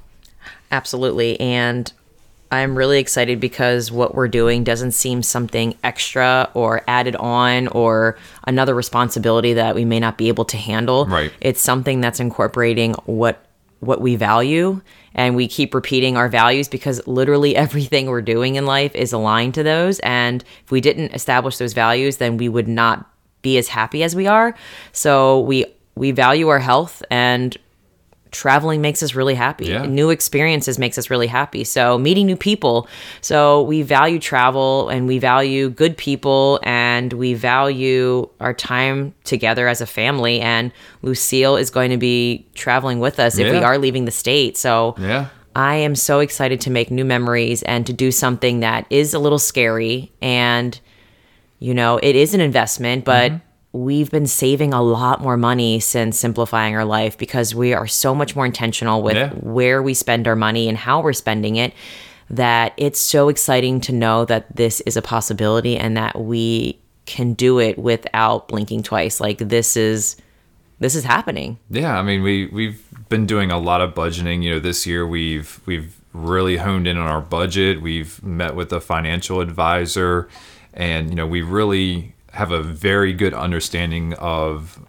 Absolutely. 0.72 1.40
And 1.40 1.92
I'm 2.52 2.78
really 2.78 3.00
excited 3.00 3.40
because 3.40 3.92
what 3.92 4.14
we're 4.14 4.28
doing 4.28 4.64
doesn't 4.64 4.92
seem 4.92 5.24
something 5.24 5.76
extra 5.84 6.52
or 6.54 6.84
added 6.88 7.16
on 7.16 7.68
or 7.70 8.18
another 8.46 8.76
responsibility 8.76 9.54
that 9.54 9.74
we 9.74 9.86
may 9.86 10.00
not 10.00 10.20
be 10.20 10.28
able 10.28 10.46
to 10.46 10.58
handle. 10.58 11.08
Right. 11.08 11.32
It's 11.42 11.62
something 11.62 12.00
that's 12.00 12.20
incorporating 12.20 12.94
what 13.06 13.43
what 13.86 14.02
we 14.02 14.16
value 14.16 14.82
and 15.16 15.36
we 15.36 15.48
keep 15.48 15.74
repeating 15.74 16.18
our 16.18 16.30
values 16.30 16.68
because 16.68 17.06
literally 17.08 17.56
everything 17.66 18.08
we're 18.08 18.22
doing 18.22 18.56
in 18.56 18.66
life 18.66 18.94
is 18.96 19.14
aligned 19.14 19.54
to 19.56 19.64
those. 19.64 20.00
And 20.00 20.44
if 20.64 20.72
we 20.72 20.82
didn't 20.82 21.14
establish 21.14 21.58
those 21.58 21.74
values, 21.74 22.18
then 22.18 22.38
we 22.38 22.50
would 22.50 22.68
not 22.68 23.10
be 23.42 23.58
as 23.58 23.68
happy 23.68 24.04
as 24.04 24.16
we 24.16 24.28
are. 24.28 24.56
So 24.92 25.42
we 25.42 25.66
we 25.96 26.12
value 26.12 26.48
our 26.48 26.60
health 26.60 27.04
and 27.12 27.56
traveling 28.34 28.82
makes 28.82 29.02
us 29.02 29.16
really 29.16 29.36
happy. 29.36 29.68
Yeah. 29.68 29.86
New 29.86 30.10
experiences 30.10 30.78
makes 30.78 30.98
us 30.98 31.10
really 31.10 31.28
happy. 31.28 31.64
So 31.64 31.98
meeting 31.98 32.26
new 32.26 32.36
people. 32.36 32.88
So 33.22 33.62
we 33.62 33.84
value 33.84 34.20
travel 34.20 34.90
and 34.90 35.08
we 35.08 35.20
value 35.20 35.70
good 35.70 35.96
people 35.96 36.60
and 36.64 37.14
we 37.14 37.36
value 37.36 38.28
our 38.42 38.54
time 38.54 39.14
together 39.24 39.68
as 39.68 39.80
a 39.80 39.86
family. 39.86 40.42
And 40.42 40.74
Lucille 41.04 41.56
is 41.56 41.70
going 41.70 41.92
to 41.92 41.98
be 41.98 42.46
traveling 42.56 43.00
with 43.00 43.20
us 43.20 43.38
if 43.38 43.52
we 43.52 43.60
are 43.60 43.78
leaving 43.78 44.06
the 44.06 44.12
state. 44.12 44.58
So 44.58 44.96
Yeah. 44.98 45.28
I 45.56 45.76
am 45.76 45.94
so 45.96 46.20
excited 46.20 46.60
to 46.62 46.72
make 46.72 46.90
new 46.90 47.06
memories 47.06 47.62
and 47.62 47.86
to 47.86 47.94
do 47.94 48.12
something 48.12 48.62
that 48.62 48.88
is 48.90 49.14
a 49.14 49.20
little 49.20 49.38
scary 49.38 50.12
and 50.20 50.80
you 51.60 51.74
know, 51.74 51.98
it 52.04 52.18
is 52.18 52.34
an 52.34 52.42
investment, 52.42 53.06
but 53.06 53.32
mm-hmm. 53.32 53.46
We've 53.74 54.12
been 54.12 54.28
saving 54.28 54.72
a 54.74 54.82
lot 54.82 55.20
more 55.20 55.36
money 55.36 55.80
since 55.80 56.18
simplifying 56.18 56.76
our 56.76 56.86
life 56.86 57.18
because 57.18 57.56
we 57.56 57.74
are 57.74 57.88
so 57.88 58.14
much 58.14 58.36
more 58.36 58.46
intentional 58.46 59.02
with 59.02 59.16
Yeah. 59.18 59.30
where 59.32 59.82
we 59.82 59.96
spend 59.96 60.28
our 60.28 60.36
money 60.36 60.70
and 60.70 60.78
how 60.78 61.02
we're 61.02 61.12
spending 61.14 61.56
it 61.56 61.74
that 62.30 62.74
it's 62.78 63.00
so 63.00 63.30
exciting 63.30 63.82
to 63.82 63.92
know 63.92 64.26
that 64.26 64.56
this 64.56 64.80
is 64.82 64.96
a 64.96 65.02
possibility 65.02 65.76
and 65.76 65.98
that 65.98 66.20
we 66.22 66.78
can 67.06 67.34
do 67.34 67.60
it 67.60 67.78
without 67.78 68.48
blinking 68.48 68.84
twice. 68.84 69.20
Like 69.20 69.40
this 69.40 69.76
is 69.76 70.16
this 70.80 70.96
is 70.96 71.04
happening. 71.04 71.58
Yeah, 71.70 71.98
I 71.98 72.02
mean 72.04 72.22
we 72.24 72.48
we've 72.48 72.82
been 73.10 73.26
doing 73.26 73.52
a 73.52 73.58
lot 73.60 73.82
of 73.82 73.94
budgeting. 73.94 74.44
You 74.44 74.52
know, 74.52 74.60
this 74.60 74.86
year 74.88 75.06
we've 75.06 75.60
we've 75.66 75.96
really 76.14 76.58
honed 76.58 76.88
in 76.88 76.98
on 76.98 77.08
our 77.08 77.22
budget. 77.22 77.82
We've 77.82 78.22
met 78.24 78.56
with 78.56 78.72
a 78.72 78.80
financial 78.80 79.42
advisor, 79.42 80.30
and 80.74 81.10
you 81.10 81.16
know 81.16 81.28
we 81.28 81.42
really 81.42 82.13
have 82.34 82.52
a 82.52 82.62
very 82.62 83.14
good 83.14 83.34
understanding 83.34 84.14
of 84.16 84.80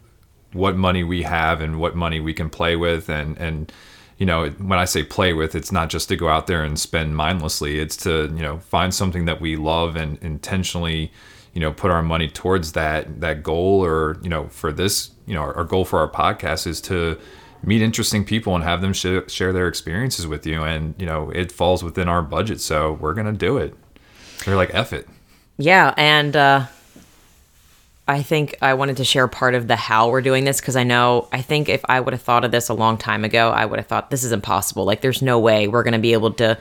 what 0.52 0.76
money 0.76 1.04
we 1.04 1.22
have 1.22 1.60
and 1.60 1.78
what 1.78 1.94
money 1.94 2.20
we 2.20 2.34
can 2.34 2.50
play 2.50 2.76
with, 2.76 3.08
and 3.08 3.38
and 3.38 3.72
you 4.18 4.26
know 4.26 4.48
when 4.50 4.78
I 4.78 4.84
say 4.84 5.02
play 5.02 5.32
with, 5.32 5.54
it's 5.54 5.70
not 5.70 5.90
just 5.90 6.08
to 6.08 6.16
go 6.16 6.28
out 6.28 6.46
there 6.46 6.64
and 6.64 6.78
spend 6.78 7.16
mindlessly. 7.16 7.78
It's 7.78 7.96
to 7.98 8.32
you 8.34 8.42
know 8.42 8.58
find 8.58 8.92
something 8.94 9.26
that 9.26 9.40
we 9.40 9.56
love 9.56 9.96
and 9.96 10.18
intentionally 10.22 11.12
you 11.52 11.60
know 11.60 11.72
put 11.72 11.90
our 11.90 12.02
money 12.02 12.28
towards 12.28 12.72
that 12.72 13.20
that 13.20 13.42
goal 13.42 13.84
or 13.84 14.18
you 14.22 14.28
know 14.28 14.48
for 14.48 14.72
this 14.72 15.10
you 15.26 15.34
know 15.34 15.40
our, 15.40 15.54
our 15.58 15.64
goal 15.64 15.84
for 15.84 16.00
our 16.00 16.10
podcast 16.10 16.66
is 16.66 16.80
to 16.82 17.18
meet 17.62 17.82
interesting 17.82 18.24
people 18.24 18.54
and 18.54 18.64
have 18.64 18.80
them 18.80 18.92
sh- 18.92 19.28
share 19.28 19.52
their 19.52 19.68
experiences 19.68 20.26
with 20.26 20.46
you. 20.46 20.62
And 20.62 20.94
you 20.98 21.06
know 21.06 21.30
it 21.30 21.52
falls 21.52 21.82
within 21.82 22.08
our 22.08 22.22
budget. 22.22 22.60
So 22.60 22.92
we're 22.94 23.14
gonna 23.14 23.32
do 23.32 23.58
it. 23.58 23.74
They're 24.44 24.56
like 24.56 24.70
F 24.72 24.92
it. 24.92 25.08
Yeah, 25.56 25.94
and 25.96 26.34
uh, 26.36 26.66
I 28.06 28.22
think 28.22 28.56
I 28.60 28.74
wanted 28.74 28.98
to 28.98 29.04
share 29.04 29.26
part 29.28 29.54
of 29.54 29.66
the 29.66 29.76
how 29.76 30.10
we're 30.10 30.20
doing 30.22 30.44
this 30.44 30.60
because 30.60 30.76
I 30.76 30.84
know 30.84 31.28
I 31.32 31.40
think 31.40 31.68
if 31.68 31.82
I 31.88 32.00
would 32.00 32.12
have 32.12 32.22
thought 32.22 32.44
of 32.44 32.50
this 32.50 32.68
a 32.68 32.74
long 32.74 32.98
time 32.98 33.24
ago, 33.24 33.50
I 33.50 33.64
would 33.64 33.78
have 33.78 33.86
thought 33.86 34.10
this 34.10 34.24
is 34.24 34.32
impossible. 34.32 34.84
Like, 34.84 35.00
there's 35.00 35.22
no 35.22 35.38
way 35.38 35.68
we're 35.68 35.82
going 35.84 35.92
to 35.94 35.98
be 35.98 36.12
able 36.12 36.32
to 36.34 36.58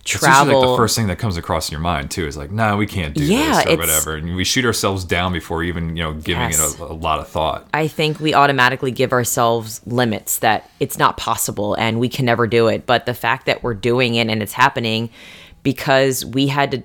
it's 0.00 0.10
travel. 0.18 0.60
like 0.62 0.70
the 0.70 0.76
first 0.78 0.96
thing 0.96 1.08
that 1.08 1.18
comes 1.18 1.36
across 1.36 1.68
in 1.68 1.72
your 1.72 1.82
mind 1.82 2.10
too 2.10 2.26
is 2.26 2.34
like 2.34 2.50
no 2.50 2.78
we 2.78 2.86
can't 2.86 3.14
do 3.14 3.22
Yeah, 3.22 3.56
this 3.56 3.66
or 3.66 3.68
it's- 3.72 3.78
whatever 3.78 4.16
and 4.16 4.34
we 4.36 4.42
shoot 4.44 4.64
ourselves 4.64 5.04
down 5.04 5.34
before 5.34 5.62
even 5.62 5.94
you 5.96 6.02
know 6.02 6.14
giving 6.14 6.44
Yes. 6.44 6.74
it 6.76 6.80
a, 6.80 6.84
a 6.84 6.94
lot 6.94 7.18
of 7.18 7.28
thought 7.28 7.68
I 7.74 7.88
think 7.88 8.18
we 8.18 8.32
automatically 8.32 8.90
give 8.90 9.12
ourselves 9.12 9.82
limits 9.84 10.38
that 10.38 10.70
it's 10.80 10.96
not 10.96 11.18
possible 11.18 11.74
and 11.74 12.00
we 12.00 12.08
can 12.08 12.24
never 12.24 12.46
do 12.46 12.68
it. 12.68 12.86
But 12.86 13.04
the 13.04 13.12
fact 13.12 13.44
that 13.46 13.62
we're 13.62 13.74
doing 13.74 14.14
it 14.14 14.28
and 14.28 14.42
it's 14.42 14.54
happening 14.54 15.10
because 15.62 16.24
we 16.24 16.46
had 16.46 16.70
to, 16.70 16.82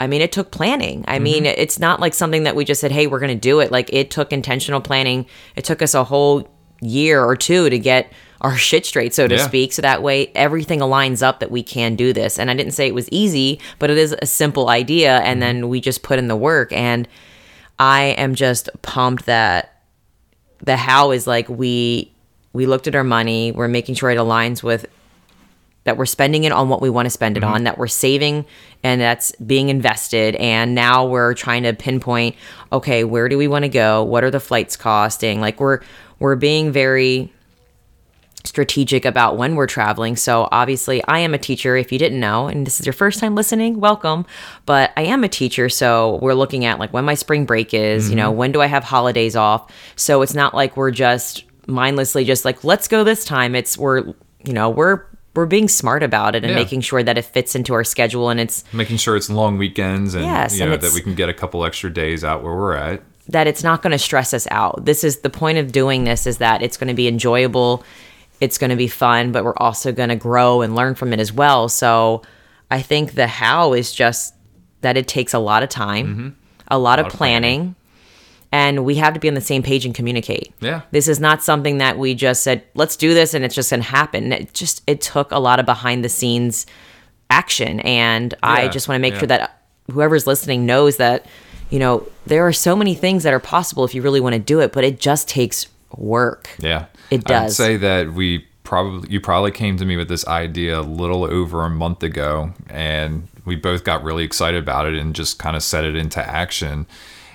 I 0.00 0.06
mean, 0.06 0.20
it 0.20 0.32
took 0.32 0.50
planning. 0.50 1.04
I 1.06 1.14
mm-hmm. 1.14 1.24
mean, 1.24 1.46
it's 1.46 1.78
not 1.78 2.00
like 2.00 2.14
something 2.14 2.44
that 2.44 2.56
we 2.56 2.64
just 2.64 2.80
said, 2.80 2.92
hey, 2.92 3.06
we're 3.06 3.20
going 3.20 3.34
to 3.34 3.40
do 3.40 3.60
it. 3.60 3.70
Like 3.70 3.92
it 3.92 4.10
took 4.10 4.32
intentional 4.32 4.80
planning. 4.80 5.26
It 5.56 5.64
took 5.64 5.82
us 5.82 5.94
a 5.94 6.04
whole 6.04 6.48
year 6.80 7.24
or 7.24 7.36
two 7.36 7.70
to 7.70 7.78
get 7.78 8.12
our 8.40 8.56
shit 8.68 8.84
straight, 8.84 9.14
so 9.14 9.28
to 9.28 9.36
Yeah. 9.36 9.46
speak. 9.46 9.72
So 9.72 9.82
that 9.82 10.02
way 10.02 10.32
everything 10.34 10.80
aligns 10.80 11.22
up 11.22 11.40
that 11.40 11.50
we 11.50 11.62
can 11.62 11.94
do 11.94 12.12
this. 12.12 12.38
And 12.38 12.50
I 12.50 12.54
didn't 12.54 12.72
say 12.72 12.88
it 12.88 12.94
was 12.94 13.08
easy, 13.10 13.60
but 13.78 13.90
it 13.90 13.98
is 13.98 14.14
a 14.20 14.26
simple 14.26 14.68
idea. 14.68 15.18
And 15.18 15.40
mm-hmm. 15.40 15.58
then 15.58 15.68
we 15.68 15.80
just 15.80 16.02
put 16.02 16.18
in 16.18 16.28
the 16.28 16.36
work. 16.36 16.72
And 16.72 17.06
I 17.78 18.14
am 18.18 18.34
just 18.34 18.68
pumped 18.82 19.26
that 19.26 19.72
the 20.62 20.76
how 20.76 21.10
is 21.10 21.26
like 21.26 21.48
we 21.48 22.12
we 22.52 22.66
looked 22.66 22.86
at 22.86 22.94
our 22.94 23.04
money 23.04 23.50
we're 23.52 23.68
making 23.68 23.94
sure 23.94 24.10
it 24.10 24.18
aligns 24.18 24.62
with 24.62 24.86
that 25.84 25.96
we're 25.96 26.06
spending 26.06 26.44
it 26.44 26.52
on 26.52 26.68
what 26.68 26.80
we 26.80 26.90
want 26.90 27.06
to 27.06 27.10
spend 27.10 27.36
it 27.36 27.42
mm-hmm. 27.42 27.54
on 27.54 27.64
that 27.64 27.78
we're 27.78 27.86
saving 27.86 28.44
and 28.82 29.00
that's 29.00 29.32
being 29.36 29.68
invested 29.68 30.34
and 30.36 30.74
now 30.74 31.06
we're 31.06 31.34
trying 31.34 31.62
to 31.62 31.72
pinpoint 31.72 32.36
okay 32.72 33.04
where 33.04 33.28
do 33.28 33.36
we 33.36 33.48
want 33.48 33.64
to 33.64 33.68
go 33.68 34.02
what 34.02 34.24
are 34.24 34.30
the 34.30 34.40
flights 34.40 34.76
costing 34.76 35.40
like 35.40 35.60
we're 35.60 35.80
we're 36.18 36.36
being 36.36 36.70
very 36.70 37.32
strategic 38.44 39.04
about 39.04 39.36
when 39.36 39.54
we're 39.54 39.66
traveling. 39.66 40.16
So 40.16 40.48
obviously, 40.50 41.02
I 41.04 41.20
am 41.20 41.34
a 41.34 41.38
teacher. 41.38 41.76
If 41.76 41.92
you 41.92 41.98
didn't 41.98 42.20
know, 42.20 42.48
and 42.48 42.66
this 42.66 42.80
is 42.80 42.86
your 42.86 42.92
first 42.92 43.20
time 43.20 43.34
listening, 43.34 43.80
welcome. 43.80 44.26
But 44.66 44.92
I 44.96 45.02
am 45.02 45.24
a 45.24 45.28
teacher, 45.28 45.68
so 45.68 46.18
we're 46.22 46.34
looking 46.34 46.64
at 46.64 46.78
like 46.78 46.92
when 46.92 47.04
my 47.04 47.14
spring 47.14 47.44
break 47.44 47.72
is. 47.74 48.10
You 48.10 48.16
know, 48.16 48.30
mm-hmm. 48.30 48.38
when 48.38 48.52
do 48.52 48.60
I 48.60 48.66
have 48.66 48.84
holidays 48.84 49.36
off? 49.36 49.70
So 49.96 50.22
it's 50.22 50.34
not 50.34 50.54
like 50.54 50.76
we're 50.76 50.90
just 50.90 51.44
mindlessly 51.66 52.24
just 52.24 52.44
like 52.44 52.64
let's 52.64 52.88
go 52.88 53.04
this 53.04 53.24
time. 53.24 53.54
It's 53.54 53.78
we're 53.78 54.14
you 54.44 54.52
know 54.52 54.70
we're 54.70 55.06
we're 55.34 55.46
being 55.46 55.68
smart 55.68 56.02
about 56.02 56.34
it 56.34 56.44
and 56.44 56.50
Yeah. 56.50 56.56
making 56.58 56.82
sure 56.82 57.02
that 57.02 57.16
it 57.16 57.24
fits 57.24 57.54
into 57.54 57.72
our 57.74 57.84
schedule 57.84 58.28
and 58.28 58.38
it's 58.38 58.64
making 58.72 58.98
sure 58.98 59.16
it's 59.16 59.30
long 59.30 59.56
weekends 59.58 60.14
and 60.14 60.24
Yes, 60.24 60.58
you 60.58 60.64
know 60.66 60.72
it's- 60.72 60.90
that 60.90 60.94
we 60.94 61.00
can 61.02 61.14
get 61.14 61.28
a 61.28 61.34
couple 61.34 61.64
extra 61.64 61.90
days 61.92 62.22
out 62.24 62.42
where 62.42 62.54
we're 62.54 62.74
at 62.74 63.02
that 63.28 63.46
it's 63.46 63.62
not 63.62 63.82
going 63.82 63.92
to 63.92 63.98
stress 63.98 64.34
us 64.34 64.48
out. 64.50 64.84
This 64.84 65.04
is 65.04 65.18
the 65.18 65.30
point 65.30 65.58
of 65.58 65.70
doing 65.70 66.04
this 66.04 66.26
is 66.26 66.38
that 66.38 66.60
it's 66.60 66.76
going 66.76 66.88
to 66.88 66.94
be 66.94 67.06
enjoyable, 67.06 67.84
it's 68.40 68.58
going 68.58 68.70
to 68.70 68.76
be 68.76 68.88
fun, 68.88 69.30
but 69.30 69.44
we're 69.44 69.56
also 69.56 69.92
going 69.92 70.08
to 70.08 70.16
grow 70.16 70.60
and 70.60 70.74
learn 70.74 70.96
from 70.96 71.12
it 71.12 71.20
as 71.20 71.32
well. 71.32 71.68
So 71.68 72.22
I 72.70 72.82
think 72.82 73.14
the 73.14 73.28
how 73.28 73.74
is 73.74 73.92
just 73.92 74.34
that 74.80 74.96
it 74.96 75.06
takes 75.06 75.32
a 75.32 75.38
lot 75.38 75.62
of 75.62 75.68
time, 75.68 76.06
mm-hmm. 76.08 76.28
a 76.68 76.78
lot, 76.78 76.98
of 76.98 77.06
of 77.06 77.12
planning, 77.12 77.76
and 78.52 78.84
we 78.84 78.96
have 78.96 79.14
to 79.14 79.20
be 79.20 79.28
on 79.28 79.34
the 79.34 79.40
same 79.40 79.62
page 79.62 79.84
and 79.84 79.94
communicate. 79.94 80.52
Yeah. 80.60 80.82
This 80.90 81.08
is 81.08 81.18
not 81.18 81.42
something 81.42 81.78
that 81.78 81.98
we 81.98 82.14
just 82.14 82.42
said, 82.42 82.62
let's 82.74 82.96
do 82.96 83.14
this 83.14 83.34
and 83.34 83.44
it's 83.44 83.54
just 83.54 83.70
going 83.70 83.82
to 83.82 83.88
happen. 83.88 84.32
It 84.32 84.54
just 84.54 84.82
it 84.86 85.00
took 85.00 85.32
a 85.32 85.38
lot 85.38 85.58
of 85.58 85.66
behind 85.66 86.04
the 86.04 86.08
scenes 86.08 86.66
action 87.30 87.80
and 87.80 88.34
I 88.42 88.68
just 88.68 88.88
want 88.88 88.98
to 88.98 89.00
make 89.00 89.14
yeah. 89.14 89.18
sure 89.20 89.28
that 89.28 89.62
whoever's 89.90 90.26
listening 90.26 90.66
knows 90.66 90.98
that 90.98 91.24
you 91.70 91.78
know 91.78 92.06
there 92.26 92.46
are 92.46 92.52
so 92.52 92.76
many 92.76 92.94
things 92.94 93.22
that 93.22 93.32
are 93.32 93.40
possible 93.40 93.84
if 93.84 93.94
you 93.94 94.02
really 94.02 94.20
want 94.20 94.34
to 94.34 94.38
do 94.38 94.60
it 94.60 94.70
but 94.72 94.84
it 94.84 95.00
just 95.00 95.28
takes 95.28 95.66
work 95.96 96.50
Yeah, 96.58 96.86
It 97.10 97.20
I'd 97.20 97.24
does. 97.24 97.56
say 97.56 97.78
that 97.78 98.12
we 98.12 98.46
probably 98.64 99.10
you 99.10 99.20
probably 99.20 99.50
came 99.50 99.76
to 99.78 99.84
me 99.84 99.96
with 99.96 100.08
this 100.08 100.26
idea 100.26 100.80
a 100.80 100.82
little 100.82 101.24
over 101.24 101.64
a 101.64 101.70
month 101.70 102.02
ago, 102.02 102.52
and 102.68 103.28
we 103.44 103.56
both 103.56 103.84
got 103.84 104.02
really 104.02 104.24
excited 104.24 104.62
about 104.62 104.86
it 104.86 104.94
and 104.94 105.14
just 105.14 105.38
kind 105.38 105.56
of 105.56 105.62
set 105.62 105.84
it 105.84 105.96
into 105.96 106.20
action. 106.26 106.86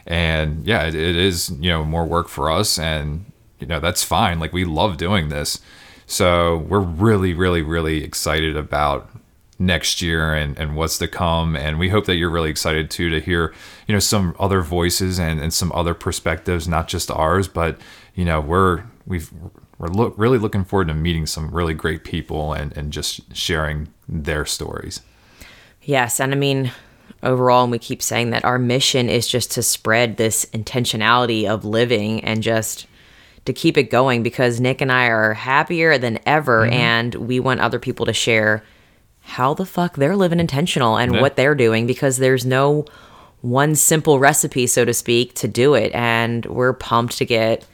And 0.08 0.66
yeah, 0.66 0.86
it, 0.86 0.96
it 0.96 1.16
is 1.16 1.50
you 1.60 1.70
know 1.70 1.84
more 1.84 2.06
work 2.06 2.30
for 2.30 2.50
us, 2.50 2.80
and 2.80 3.26
you 3.60 3.68
know 3.68 3.80
that's 3.80 4.04
fine. 4.04 4.40
Like 4.40 4.54
we 4.54 4.66
love 4.66 4.98
doing 4.98 5.30
this, 5.30 5.60
so 6.06 6.58
we're 6.70 6.80
really, 6.80 7.34
really, 7.34 7.62
really 7.62 8.04
excited 8.04 8.56
about 8.56 9.10
next 9.60 10.02
year 10.02 10.34
and, 10.34 10.58
and 10.58 10.76
what's 10.76 10.98
to 11.00 11.08
come. 11.08 11.56
And 11.56 11.80
we 11.80 11.90
hope 11.90 12.06
that 12.06 12.16
you're 12.16 12.30
really 12.30 12.50
excited 12.50 12.90
too 12.90 13.10
to 13.10 13.20
hear 13.20 13.54
you 13.88 13.94
know 13.94 14.00
some 14.00 14.36
other 14.40 14.62
voices 14.62 15.20
and, 15.20 15.40
and 15.40 15.54
some 15.54 15.72
other 15.74 15.94
perspectives 15.94 16.68
not 16.68 16.88
just 16.88 17.12
ours. 17.12 17.48
But 17.48 17.80
you 18.16 18.24
know 18.24 18.40
we're 18.40 18.84
we've 19.06 19.32
we're 19.78 19.90
look, 19.90 20.14
really 20.18 20.38
looking 20.38 20.64
forward 20.64 20.88
to 20.88 20.94
meeting 20.94 21.26
some 21.26 21.52
really 21.52 21.74
great 21.74 22.04
people 22.04 22.54
and, 22.54 22.76
and 22.76 22.92
just 22.92 23.36
sharing 23.36 23.90
their 24.08 24.46
stories. 24.46 25.02
Yes. 25.84 26.20
And 26.20 26.34
i 26.34 26.36
mean 26.36 26.72
overall 27.24 27.64
and 27.64 27.72
we 27.72 27.80
keep 27.80 28.02
saying 28.02 28.30
that 28.30 28.46
our 28.46 28.60
mission 28.60 29.10
is 29.10 29.28
just 29.28 29.52
to 29.52 29.64
spread 29.64 30.18
this 30.18 30.46
intentionality 30.54 31.48
of 31.50 31.66
living 31.66 32.24
and 32.24 32.44
just 32.44 32.86
to 33.46 33.54
keep 33.54 33.78
it 33.78 33.90
going 33.90 34.22
because 34.24 34.60
nick 34.60 34.82
and 34.82 34.92
i 34.92 35.08
are 35.08 35.34
happier 35.34 35.98
than 35.98 36.20
ever 36.26 36.64
Mm-hmm. 36.66 36.74
and 36.74 37.16
we 37.16 37.40
want 37.40 37.60
other 37.60 37.80
people 37.80 38.06
to 38.06 38.14
share 38.14 38.64
how 39.22 39.54
the 39.54 39.66
fuck 39.66 39.96
they're 39.96 40.16
living 40.16 40.40
intentional 40.40 40.98
and 40.98 41.16
Yeah. 41.16 41.22
what 41.22 41.36
they're 41.36 41.56
doing 41.56 41.88
because 41.88 42.18
there's 42.18 42.46
no 42.46 42.86
one 43.42 43.76
simple 43.76 44.18
recipe, 44.20 44.66
so 44.68 44.84
to 44.84 44.94
speak, 44.94 45.34
to 45.36 45.48
do 45.48 45.76
it. 45.76 45.92
And 45.94 46.44
we're 46.48 46.74
pumped 46.74 47.18
to 47.20 47.26
get 47.26 47.66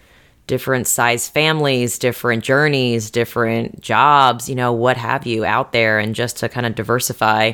different 0.45 0.87
size 0.87 1.29
families, 1.29 1.97
different 1.97 2.43
journeys, 2.43 3.09
different 3.09 3.79
jobs, 3.79 4.49
you 4.49 4.55
know, 4.55 4.73
what 4.73 4.97
have 4.97 5.25
you 5.25 5.45
out 5.45 5.71
there, 5.71 5.99
and 5.99 6.13
just 6.15 6.37
to 6.37 6.49
kind 6.49 6.65
of 6.65 6.75
diversify 6.75 7.53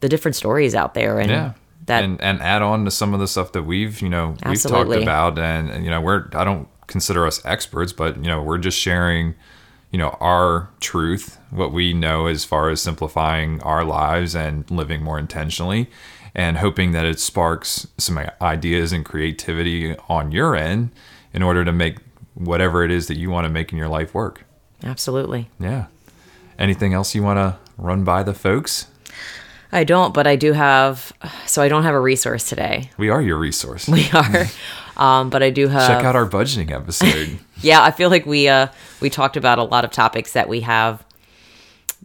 the 0.00 0.08
different 0.08 0.36
stories 0.36 0.74
out 0.74 0.94
there. 0.94 1.18
And 1.18 1.30
yeah 1.30 1.52
that 1.86 2.04
and 2.04 2.20
and 2.20 2.42
add 2.42 2.60
on 2.60 2.84
to 2.84 2.90
some 2.90 3.14
of 3.14 3.20
the 3.20 3.26
stuff 3.26 3.52
that 3.52 3.62
we've 3.62 4.02
you 4.02 4.08
know 4.10 4.36
we've 4.44 4.62
talked 4.62 4.92
about 4.92 5.38
and, 5.38 5.70
and 5.70 5.82
you 5.82 5.90
know 5.90 5.98
we're 5.98 6.28
i 6.34 6.44
don't 6.44 6.68
consider 6.86 7.26
us 7.26 7.42
experts 7.46 7.90
but 7.90 8.16
you 8.16 8.24
know 8.24 8.42
we're 8.42 8.58
just 8.58 8.78
sharing 8.78 9.34
you 9.90 9.98
know, 9.98 10.16
our 10.20 10.70
truth, 10.80 11.38
what 11.50 11.72
we 11.72 11.92
know 11.92 12.26
as 12.26 12.44
far 12.44 12.70
as 12.70 12.80
simplifying 12.80 13.60
our 13.62 13.84
lives 13.84 14.34
and 14.34 14.70
living 14.70 15.02
more 15.02 15.18
intentionally, 15.18 15.90
and 16.34 16.58
hoping 16.58 16.92
that 16.92 17.04
it 17.04 17.18
sparks 17.18 17.88
some 17.98 18.18
ideas 18.40 18.92
and 18.92 19.04
creativity 19.04 19.96
on 20.08 20.30
your 20.30 20.54
end 20.54 20.90
in 21.32 21.42
order 21.42 21.64
to 21.64 21.72
make 21.72 21.98
whatever 22.34 22.84
it 22.84 22.90
is 22.90 23.08
that 23.08 23.16
you 23.16 23.30
want 23.30 23.44
to 23.44 23.48
make 23.48 23.72
in 23.72 23.78
your 23.78 23.88
life 23.88 24.14
work. 24.14 24.44
Absolutely. 24.84 25.50
Yeah. 25.58 25.86
Anything 26.58 26.94
else 26.94 27.14
you 27.14 27.22
want 27.22 27.38
to 27.38 27.58
run 27.76 28.04
by 28.04 28.22
the 28.22 28.34
folks? 28.34 28.86
I 29.72 29.84
don't, 29.84 30.12
but 30.12 30.26
I 30.26 30.36
do 30.36 30.52
have. 30.52 31.12
So 31.46 31.62
I 31.62 31.68
don't 31.68 31.84
have 31.84 31.94
a 31.94 32.00
resource 32.00 32.48
today. 32.48 32.90
We 32.96 33.08
are 33.08 33.22
your 33.22 33.38
resource. 33.38 33.88
We 33.88 34.08
are, 34.12 34.46
um, 34.96 35.30
but 35.30 35.42
I 35.42 35.50
do 35.50 35.68
have. 35.68 35.88
Check 35.88 36.04
out 36.04 36.16
our 36.16 36.28
budgeting 36.28 36.70
episode. 36.70 37.38
yeah, 37.60 37.82
I 37.82 37.90
feel 37.90 38.10
like 38.10 38.26
we 38.26 38.48
uh, 38.48 38.68
we 39.00 39.10
talked 39.10 39.36
about 39.36 39.58
a 39.58 39.64
lot 39.64 39.84
of 39.84 39.90
topics 39.90 40.32
that 40.32 40.48
we 40.48 40.60
have 40.60 41.04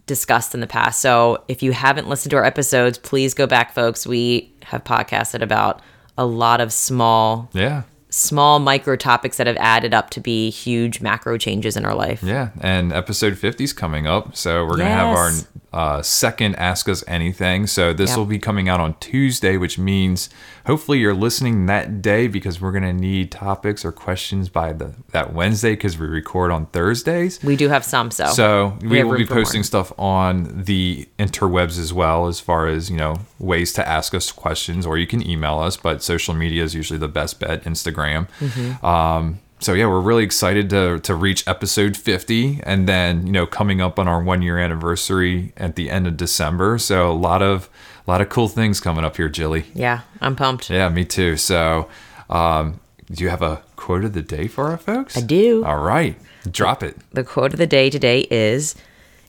discussed 0.06 0.54
in 0.54 0.60
the 0.60 0.66
past. 0.66 1.00
So 1.00 1.42
if 1.48 1.62
you 1.62 1.72
haven't 1.72 2.08
listened 2.08 2.30
to 2.30 2.36
our 2.36 2.44
episodes, 2.44 2.98
please 2.98 3.34
go 3.34 3.46
back, 3.46 3.74
folks. 3.74 4.06
We 4.06 4.52
have 4.64 4.84
podcasted 4.84 5.42
about 5.42 5.82
a 6.18 6.24
lot 6.24 6.60
of 6.60 6.72
small 6.72 7.50
yeah 7.52 7.82
small 8.16 8.58
micro 8.58 8.96
topics 8.96 9.36
that 9.36 9.46
have 9.46 9.58
added 9.58 9.92
up 9.92 10.08
to 10.10 10.20
be 10.20 10.48
huge 10.48 11.00
macro 11.02 11.36
changes 11.36 11.76
in 11.76 11.84
our 11.84 11.94
life. 11.94 12.22
Yeah, 12.22 12.50
and 12.60 12.92
episode 12.92 13.36
50 13.36 13.64
is 13.64 13.72
coming 13.72 14.06
up. 14.06 14.34
So 14.36 14.64
we're 14.64 14.76
going 14.78 14.88
to 14.88 14.94
have 14.94 15.16
our 15.16 15.30
uh, 15.72 16.00
second 16.00 16.54
Ask 16.56 16.88
Us 16.88 17.04
Anything. 17.06 17.66
So 17.66 17.92
this 17.92 18.10
Yep. 18.10 18.18
will 18.18 18.24
be 18.24 18.38
coming 18.38 18.68
out 18.68 18.80
on 18.80 18.94
Tuesday, 19.00 19.58
which 19.58 19.78
means 19.78 20.30
hopefully 20.64 20.98
you're 20.98 21.12
listening 21.14 21.66
that 21.66 22.00
day 22.00 22.26
because 22.28 22.58
we're 22.60 22.72
going 22.72 22.84
to 22.84 22.92
need 22.94 23.30
topics 23.30 23.84
or 23.84 23.92
questions 23.92 24.48
by 24.48 24.72
the 24.72 24.94
that 25.10 25.34
Wednesday 25.34 25.72
because 25.72 25.98
we 25.98 26.06
record 26.06 26.50
on 26.50 26.66
Thursdays. 26.66 27.42
We 27.44 27.56
do 27.56 27.68
have 27.68 27.84
some, 27.84 28.10
so 28.10 28.26
So 28.28 28.78
we, 28.80 28.98
have 28.98 29.08
will 29.08 29.18
be 29.18 29.26
posting 29.26 29.62
stuff 29.62 29.92
on 29.98 30.62
the 30.64 31.06
interwebs 31.18 31.78
as 31.78 31.92
well, 31.92 32.26
as 32.28 32.40
far 32.40 32.66
as 32.66 32.88
you 32.90 32.96
know 32.96 33.16
ways 33.38 33.74
to 33.74 33.86
ask 33.86 34.14
us 34.14 34.32
questions, 34.32 34.86
or 34.86 34.96
you 34.96 35.06
can 35.06 35.28
email 35.28 35.58
us. 35.58 35.76
But 35.76 36.02
social 36.02 36.32
media 36.32 36.64
is 36.64 36.74
usually 36.74 36.98
the 36.98 37.08
best 37.08 37.38
bet. 37.38 37.64
Instagram. 37.64 38.05
Mm-hmm. 38.14 38.84
Um, 38.84 39.40
so 39.58 39.72
yeah, 39.72 39.86
we're 39.86 40.00
really 40.00 40.24
excited 40.24 40.70
to 40.70 40.98
to 41.00 41.14
reach 41.14 41.46
episode 41.48 41.96
50, 41.96 42.60
and 42.62 42.88
then 42.88 43.26
you 43.26 43.32
know 43.32 43.46
coming 43.46 43.80
up 43.80 43.98
on 43.98 44.06
our 44.08 44.22
one 44.22 44.42
year 44.42 44.58
anniversary 44.58 45.52
at 45.56 45.76
the 45.76 45.90
end 45.90 46.06
of 46.06 46.16
December. 46.16 46.78
So 46.78 47.10
a 47.10 47.14
lot 47.14 47.42
of 47.42 47.68
a 48.06 48.10
lot 48.10 48.20
of 48.20 48.28
cool 48.28 48.48
things 48.48 48.80
coming 48.80 49.04
up 49.04 49.16
here, 49.16 49.28
Jilly. 49.28 49.64
yeah, 49.74 50.02
I'm 50.20 50.36
pumped. 50.36 50.70
Yeah, 50.70 50.88
me 50.88 51.04
too. 51.04 51.36
So. 51.36 51.88
Um, 52.28 52.80
do 53.08 53.22
you 53.22 53.30
have 53.30 53.42
a 53.42 53.62
quote 53.76 54.04
of 54.04 54.14
the 54.14 54.22
day 54.22 54.48
for 54.48 54.64
our 54.68 54.76
folks? 54.76 55.16
I 55.16 55.20
do. 55.20 55.64
All 55.64 55.78
right, 55.78 56.16
drop 56.50 56.82
it. 56.82 56.96
The 57.12 57.22
quote 57.22 57.52
of 57.52 57.58
the 57.58 57.66
day 57.66 57.88
today 57.88 58.26
is 58.30 58.74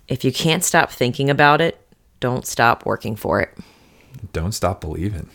if 0.07 0.23
you 0.25 0.31
can't 0.31 0.63
stop 0.63 0.91
thinking 0.91 1.29
about 1.29 1.61
it, 1.61 1.79
don't 2.19 2.45
stop 2.47 2.85
working 2.85 3.15
for 3.15 3.39
it. 3.39 3.55
Don't 4.33 4.53
stop 4.53 4.81
believing. 4.81 5.29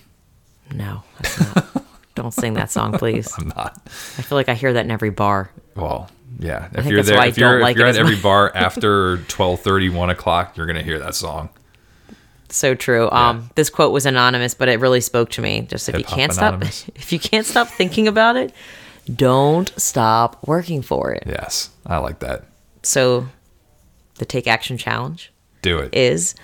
No, 0.75 1.05
that's 1.21 1.41
not. 1.41 1.67
don't 2.15 2.33
sing 2.33 2.55
that 2.55 2.71
song, 2.71 2.93
please. 2.93 3.33
I'm 3.39 3.49
not. 3.49 3.81
I 3.87 4.23
feel 4.23 4.37
like 4.37 4.49
I 4.49 4.55
hear 4.55 4.73
that 4.73 4.85
in 4.85 4.91
every 4.91 5.11
bar. 5.11 5.51
Well, 5.75 6.11
yeah. 6.39 6.67
If 6.67 6.73
think 6.73 6.87
you're 6.87 6.97
that's 6.97 7.09
there, 7.09 7.17
why 7.19 7.25
I 7.25 7.29
if 7.29 7.39
you're, 7.39 7.59
don't 7.61 7.71
if 7.71 7.77
you're 7.77 7.87
at 7.87 7.97
every 7.97 8.15
much. 8.15 8.23
bar 8.23 8.53
after 8.55 9.19
12:30, 9.19 9.93
1 9.95 10.11
o'clock, 10.11 10.57
you're 10.57 10.67
gonna 10.67 10.83
hear 10.83 10.99
that 10.99 11.15
song. 11.15 11.49
So 12.49 12.75
true. 12.75 13.11
Um, 13.11 13.49
this 13.55 13.71
quote 13.71 13.93
was 13.93 14.05
anonymous, 14.05 14.53
but 14.55 14.69
it 14.69 14.79
really 14.79 15.01
spoke 15.01 15.31
to 15.31 15.41
me. 15.41 15.63
Just 15.63 15.89
if 15.89 15.95
you 15.95 16.01
Hip-hop 16.01 16.19
can't 16.19 16.37
anonymous. 16.37 16.77
stop, 16.77 16.93
if 16.97 17.13
you 17.13 17.19
can't 17.19 17.47
stop 17.47 17.69
thinking 17.69 18.07
about 18.09 18.37
it, 18.37 18.53
don't 19.15 19.73
stop 19.81 20.47
working 20.47 20.83
for 20.83 21.13
it. 21.13 21.23
Yes, 21.27 21.71
I 21.87 21.97
like 21.99 22.19
that. 22.19 22.45
So, 22.83 23.27
the 24.17 24.27
take 24.27 24.47
action 24.47 24.77
challenge 24.77 25.33
Do 25.63 25.79
it. 25.79 25.95
is 25.95 26.35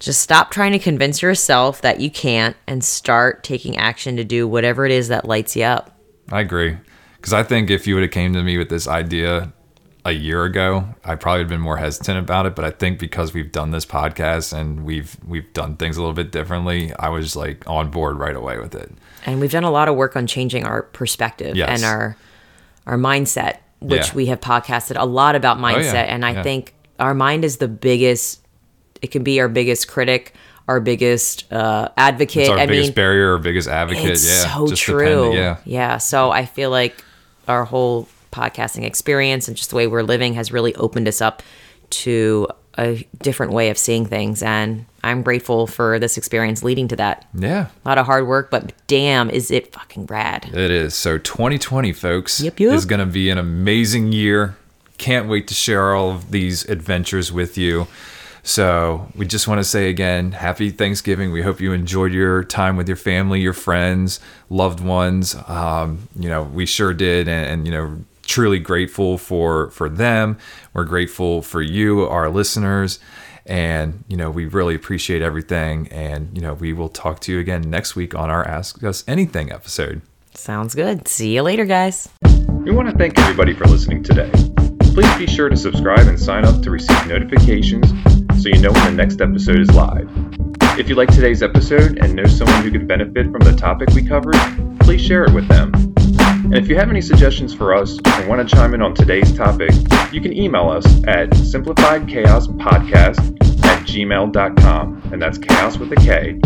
just 0.00 0.20
stop 0.22 0.50
trying 0.50 0.72
to 0.72 0.78
convince 0.78 1.22
yourself 1.22 1.82
that 1.82 2.00
you 2.00 2.10
can't 2.10 2.56
and 2.66 2.82
start 2.82 3.44
taking 3.44 3.76
action 3.76 4.16
to 4.16 4.24
do 4.24 4.48
whatever 4.48 4.84
it 4.86 4.92
is 4.92 5.08
that 5.08 5.24
lights 5.26 5.54
you 5.54 5.62
up. 5.64 5.96
I 6.32 6.40
agree. 6.40 6.76
Because 7.16 7.32
I 7.34 7.42
think 7.42 7.70
if 7.70 7.86
you 7.86 7.94
would 7.94 8.02
have 8.02 8.10
came 8.10 8.32
to 8.32 8.42
me 8.42 8.56
with 8.58 8.70
this 8.70 8.88
idea 8.88 9.52
a 10.06 10.12
year 10.12 10.44
ago, 10.44 10.86
I 11.04 11.14
probably 11.16 11.40
would 11.40 11.44
have 11.44 11.48
been 11.50 11.60
more 11.60 11.76
hesitant 11.76 12.18
about 12.18 12.46
it. 12.46 12.56
But 12.56 12.64
I 12.64 12.70
think 12.70 12.98
because 12.98 13.34
we've 13.34 13.52
done 13.52 13.70
this 13.72 13.84
podcast 13.84 14.58
and 14.58 14.84
we've 14.86 15.16
we've 15.28 15.52
done 15.52 15.76
things 15.76 15.98
a 15.98 16.00
little 16.00 16.14
bit 16.14 16.32
differently, 16.32 16.92
I 16.98 17.10
was 17.10 17.36
like 17.36 17.62
on 17.68 17.90
board 17.90 18.18
right 18.18 18.34
away 18.34 18.58
with 18.58 18.74
it. 18.74 18.90
and 19.26 19.38
we've 19.38 19.50
done 19.52 19.64
a 19.64 19.70
lot 19.70 19.88
of 19.88 19.96
work 19.96 20.16
on 20.16 20.26
changing 20.26 20.64
our 20.64 20.82
perspective 20.84 21.54
Yes. 21.54 21.68
and 21.68 21.84
our 21.84 22.16
our 22.86 22.96
mindset 22.96 23.58
which 23.80 24.08
Yeah. 24.08 24.14
we 24.14 24.26
have 24.26 24.40
podcasted 24.40 24.96
a 24.98 25.04
lot 25.04 25.34
about 25.36 25.58
oh, 25.58 25.60
mindset 25.60 25.92
yeah, 26.06 26.14
and 26.14 26.24
i 26.24 26.32
yeah. 26.32 26.42
think 26.42 26.72
our 26.98 27.12
mind 27.14 27.44
is 27.44 27.58
the 27.58 27.68
biggest 27.68 28.39
it 29.02 29.10
can 29.10 29.22
be 29.22 29.40
our 29.40 29.48
biggest 29.48 29.88
critic 29.88 30.34
our 30.68 30.78
biggest 30.80 31.52
uh, 31.52 31.88
advocate 31.96 32.42
It's 32.42 32.48
our 32.50 32.58
i 32.58 32.66
biggest 32.66 32.90
mean 32.90 32.94
barrier, 32.94 33.32
our 33.32 33.38
biggest 33.38 33.68
advocate. 33.68 34.04
it's 34.10 34.26
yeah, 34.28 34.54
so 34.54 34.66
just 34.68 34.82
true 34.82 34.98
depending- 35.00 35.32
Yeah, 35.32 35.56
yeah 35.64 35.98
so 35.98 36.30
i 36.30 36.44
feel 36.46 36.70
like 36.70 37.02
our 37.48 37.64
whole 37.64 38.08
podcasting 38.32 38.84
experience 38.84 39.48
and 39.48 39.56
just 39.56 39.70
the 39.70 39.76
way 39.76 39.86
we're 39.88 40.02
living 40.04 40.34
has 40.34 40.52
really 40.52 40.74
opened 40.76 41.08
us 41.08 41.20
up 41.20 41.42
to 41.90 42.46
a 42.78 43.04
different 43.20 43.52
way 43.52 43.68
of 43.70 43.76
seeing 43.76 44.06
things 44.06 44.44
and 44.44 44.86
i'm 45.02 45.22
grateful 45.22 45.66
for 45.66 45.98
this 45.98 46.16
experience 46.16 46.62
leading 46.62 46.86
to 46.86 46.94
that 46.94 47.26
yeah. 47.34 47.66
a 47.84 47.88
lot 47.88 47.98
of 47.98 48.06
hard 48.06 48.28
work, 48.28 48.48
but 48.50 48.72
damn, 48.86 49.28
is 49.28 49.50
it 49.50 49.72
fucking 49.72 50.06
rad. 50.06 50.44
It 50.52 50.70
is. 50.70 50.94
So 50.94 51.18
2020, 51.18 51.92
folks, 51.92 52.40
Yep, 52.40 52.60
yep. 52.60 52.72
is 52.74 52.84
going 52.84 53.00
to 53.00 53.06
be 53.06 53.28
an 53.30 53.38
amazing 53.38 54.12
year. 54.12 54.56
Can't 54.98 55.28
wait 55.28 55.48
to 55.48 55.54
share 55.54 55.94
all 55.94 56.10
of 56.10 56.30
these 56.30 56.64
adventures 56.68 57.32
with 57.32 57.56
you. 57.58 57.86
So 58.42 59.08
we 59.14 59.26
just 59.26 59.46
want 59.46 59.58
to 59.58 59.64
say 59.64 59.90
again, 59.90 60.32
happy 60.32 60.70
Thanksgiving. 60.70 61.32
We 61.32 61.42
hope 61.42 61.60
you 61.60 61.72
enjoyed 61.72 62.12
your 62.12 62.42
time 62.44 62.76
with 62.76 62.88
your 62.88 62.96
family, 62.96 63.40
your 63.40 63.52
friends, 63.52 64.20
loved 64.48 64.80
ones. 64.80 65.36
Um, 65.46 66.08
you 66.18 66.28
know, 66.28 66.42
we 66.42 66.66
sure 66.66 66.94
did, 66.94 67.28
and, 67.28 67.46
and 67.50 67.66
you 67.66 67.72
know, 67.72 68.04
truly 68.22 68.58
grateful 68.58 69.18
for 69.18 69.70
for 69.70 69.88
them. 69.88 70.38
We're 70.72 70.84
grateful 70.84 71.42
for 71.42 71.60
you, 71.60 72.06
our 72.06 72.30
listeners. 72.30 72.98
And, 73.46 74.04
you 74.06 74.16
know, 74.16 74.30
we 74.30 74.46
really 74.46 74.76
appreciate 74.76 75.22
everything. 75.22 75.88
And, 75.88 76.30
you 76.36 76.40
know, 76.40 76.54
we 76.54 76.72
will 76.72 76.88
talk 76.88 77.20
to 77.20 77.32
you 77.32 77.40
again 77.40 77.62
next 77.62 77.96
week 77.96 78.14
on 78.14 78.30
our 78.30 78.46
Ask 78.46 78.84
Us 78.84 79.02
Anything 79.08 79.50
episode. 79.50 80.02
Sounds 80.34 80.74
good. 80.74 81.08
See 81.08 81.34
you 81.34 81.42
later, 81.42 81.64
guys. 81.64 82.08
We 82.48 82.70
want 82.70 82.90
to 82.90 82.96
thank 82.96 83.18
everybody 83.18 83.54
for 83.54 83.64
listening 83.64 84.04
today. 84.04 84.30
Please 84.94 85.12
be 85.16 85.26
sure 85.26 85.48
to 85.48 85.56
subscribe 85.56 86.06
and 86.06 86.20
sign 86.20 86.44
up 86.44 86.62
to 86.62 86.70
receive 86.70 87.06
notifications 87.06 87.90
so 88.40 88.48
you 88.48 88.58
know 88.58 88.72
when 88.72 88.84
the 88.84 88.92
next 88.92 89.20
episode 89.20 89.60
is 89.60 89.70
live. 89.72 90.08
If 90.78 90.88
you 90.88 90.94
like 90.94 91.10
today's 91.10 91.42
episode 91.42 91.98
and 91.98 92.14
know 92.14 92.24
someone 92.24 92.62
who 92.62 92.70
could 92.70 92.88
benefit 92.88 93.30
from 93.30 93.40
the 93.40 93.54
topic 93.54 93.90
we 93.90 94.02
covered, 94.02 94.34
please 94.80 95.02
share 95.02 95.24
it 95.24 95.34
with 95.34 95.46
them. 95.46 95.70
And 96.44 96.56
if 96.56 96.66
you 96.66 96.74
have 96.76 96.88
any 96.88 97.02
suggestions 97.02 97.52
for 97.52 97.74
us 97.74 97.98
or 97.98 98.26
want 98.26 98.48
to 98.48 98.56
chime 98.56 98.72
in 98.72 98.80
on 98.80 98.94
today's 98.94 99.30
topic, 99.36 99.72
you 100.10 100.22
can 100.22 100.32
email 100.32 100.70
us 100.70 100.86
at 101.06 101.28
simplifiedchaospodcast 101.30 103.66
at 103.66 103.86
gmail.com, 103.86 105.02
and 105.12 105.20
that's 105.20 105.36
chaos 105.36 105.76
with 105.76 105.92
a 105.92 105.96
K, 105.96 106.40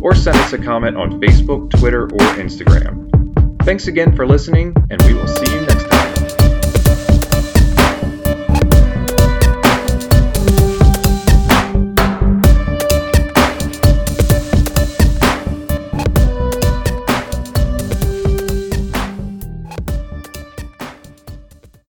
or 0.00 0.16
send 0.16 0.38
us 0.38 0.52
a 0.52 0.58
comment 0.58 0.96
on 0.96 1.20
Facebook, 1.20 1.70
Twitter, 1.70 2.04
or 2.04 2.34
Instagram. 2.34 3.04
Thanks 3.62 3.86
again 3.86 4.16
for 4.16 4.26
listening, 4.26 4.74
and 4.90 5.00
we 5.02 5.14
will 5.14 5.28
see 5.28 5.57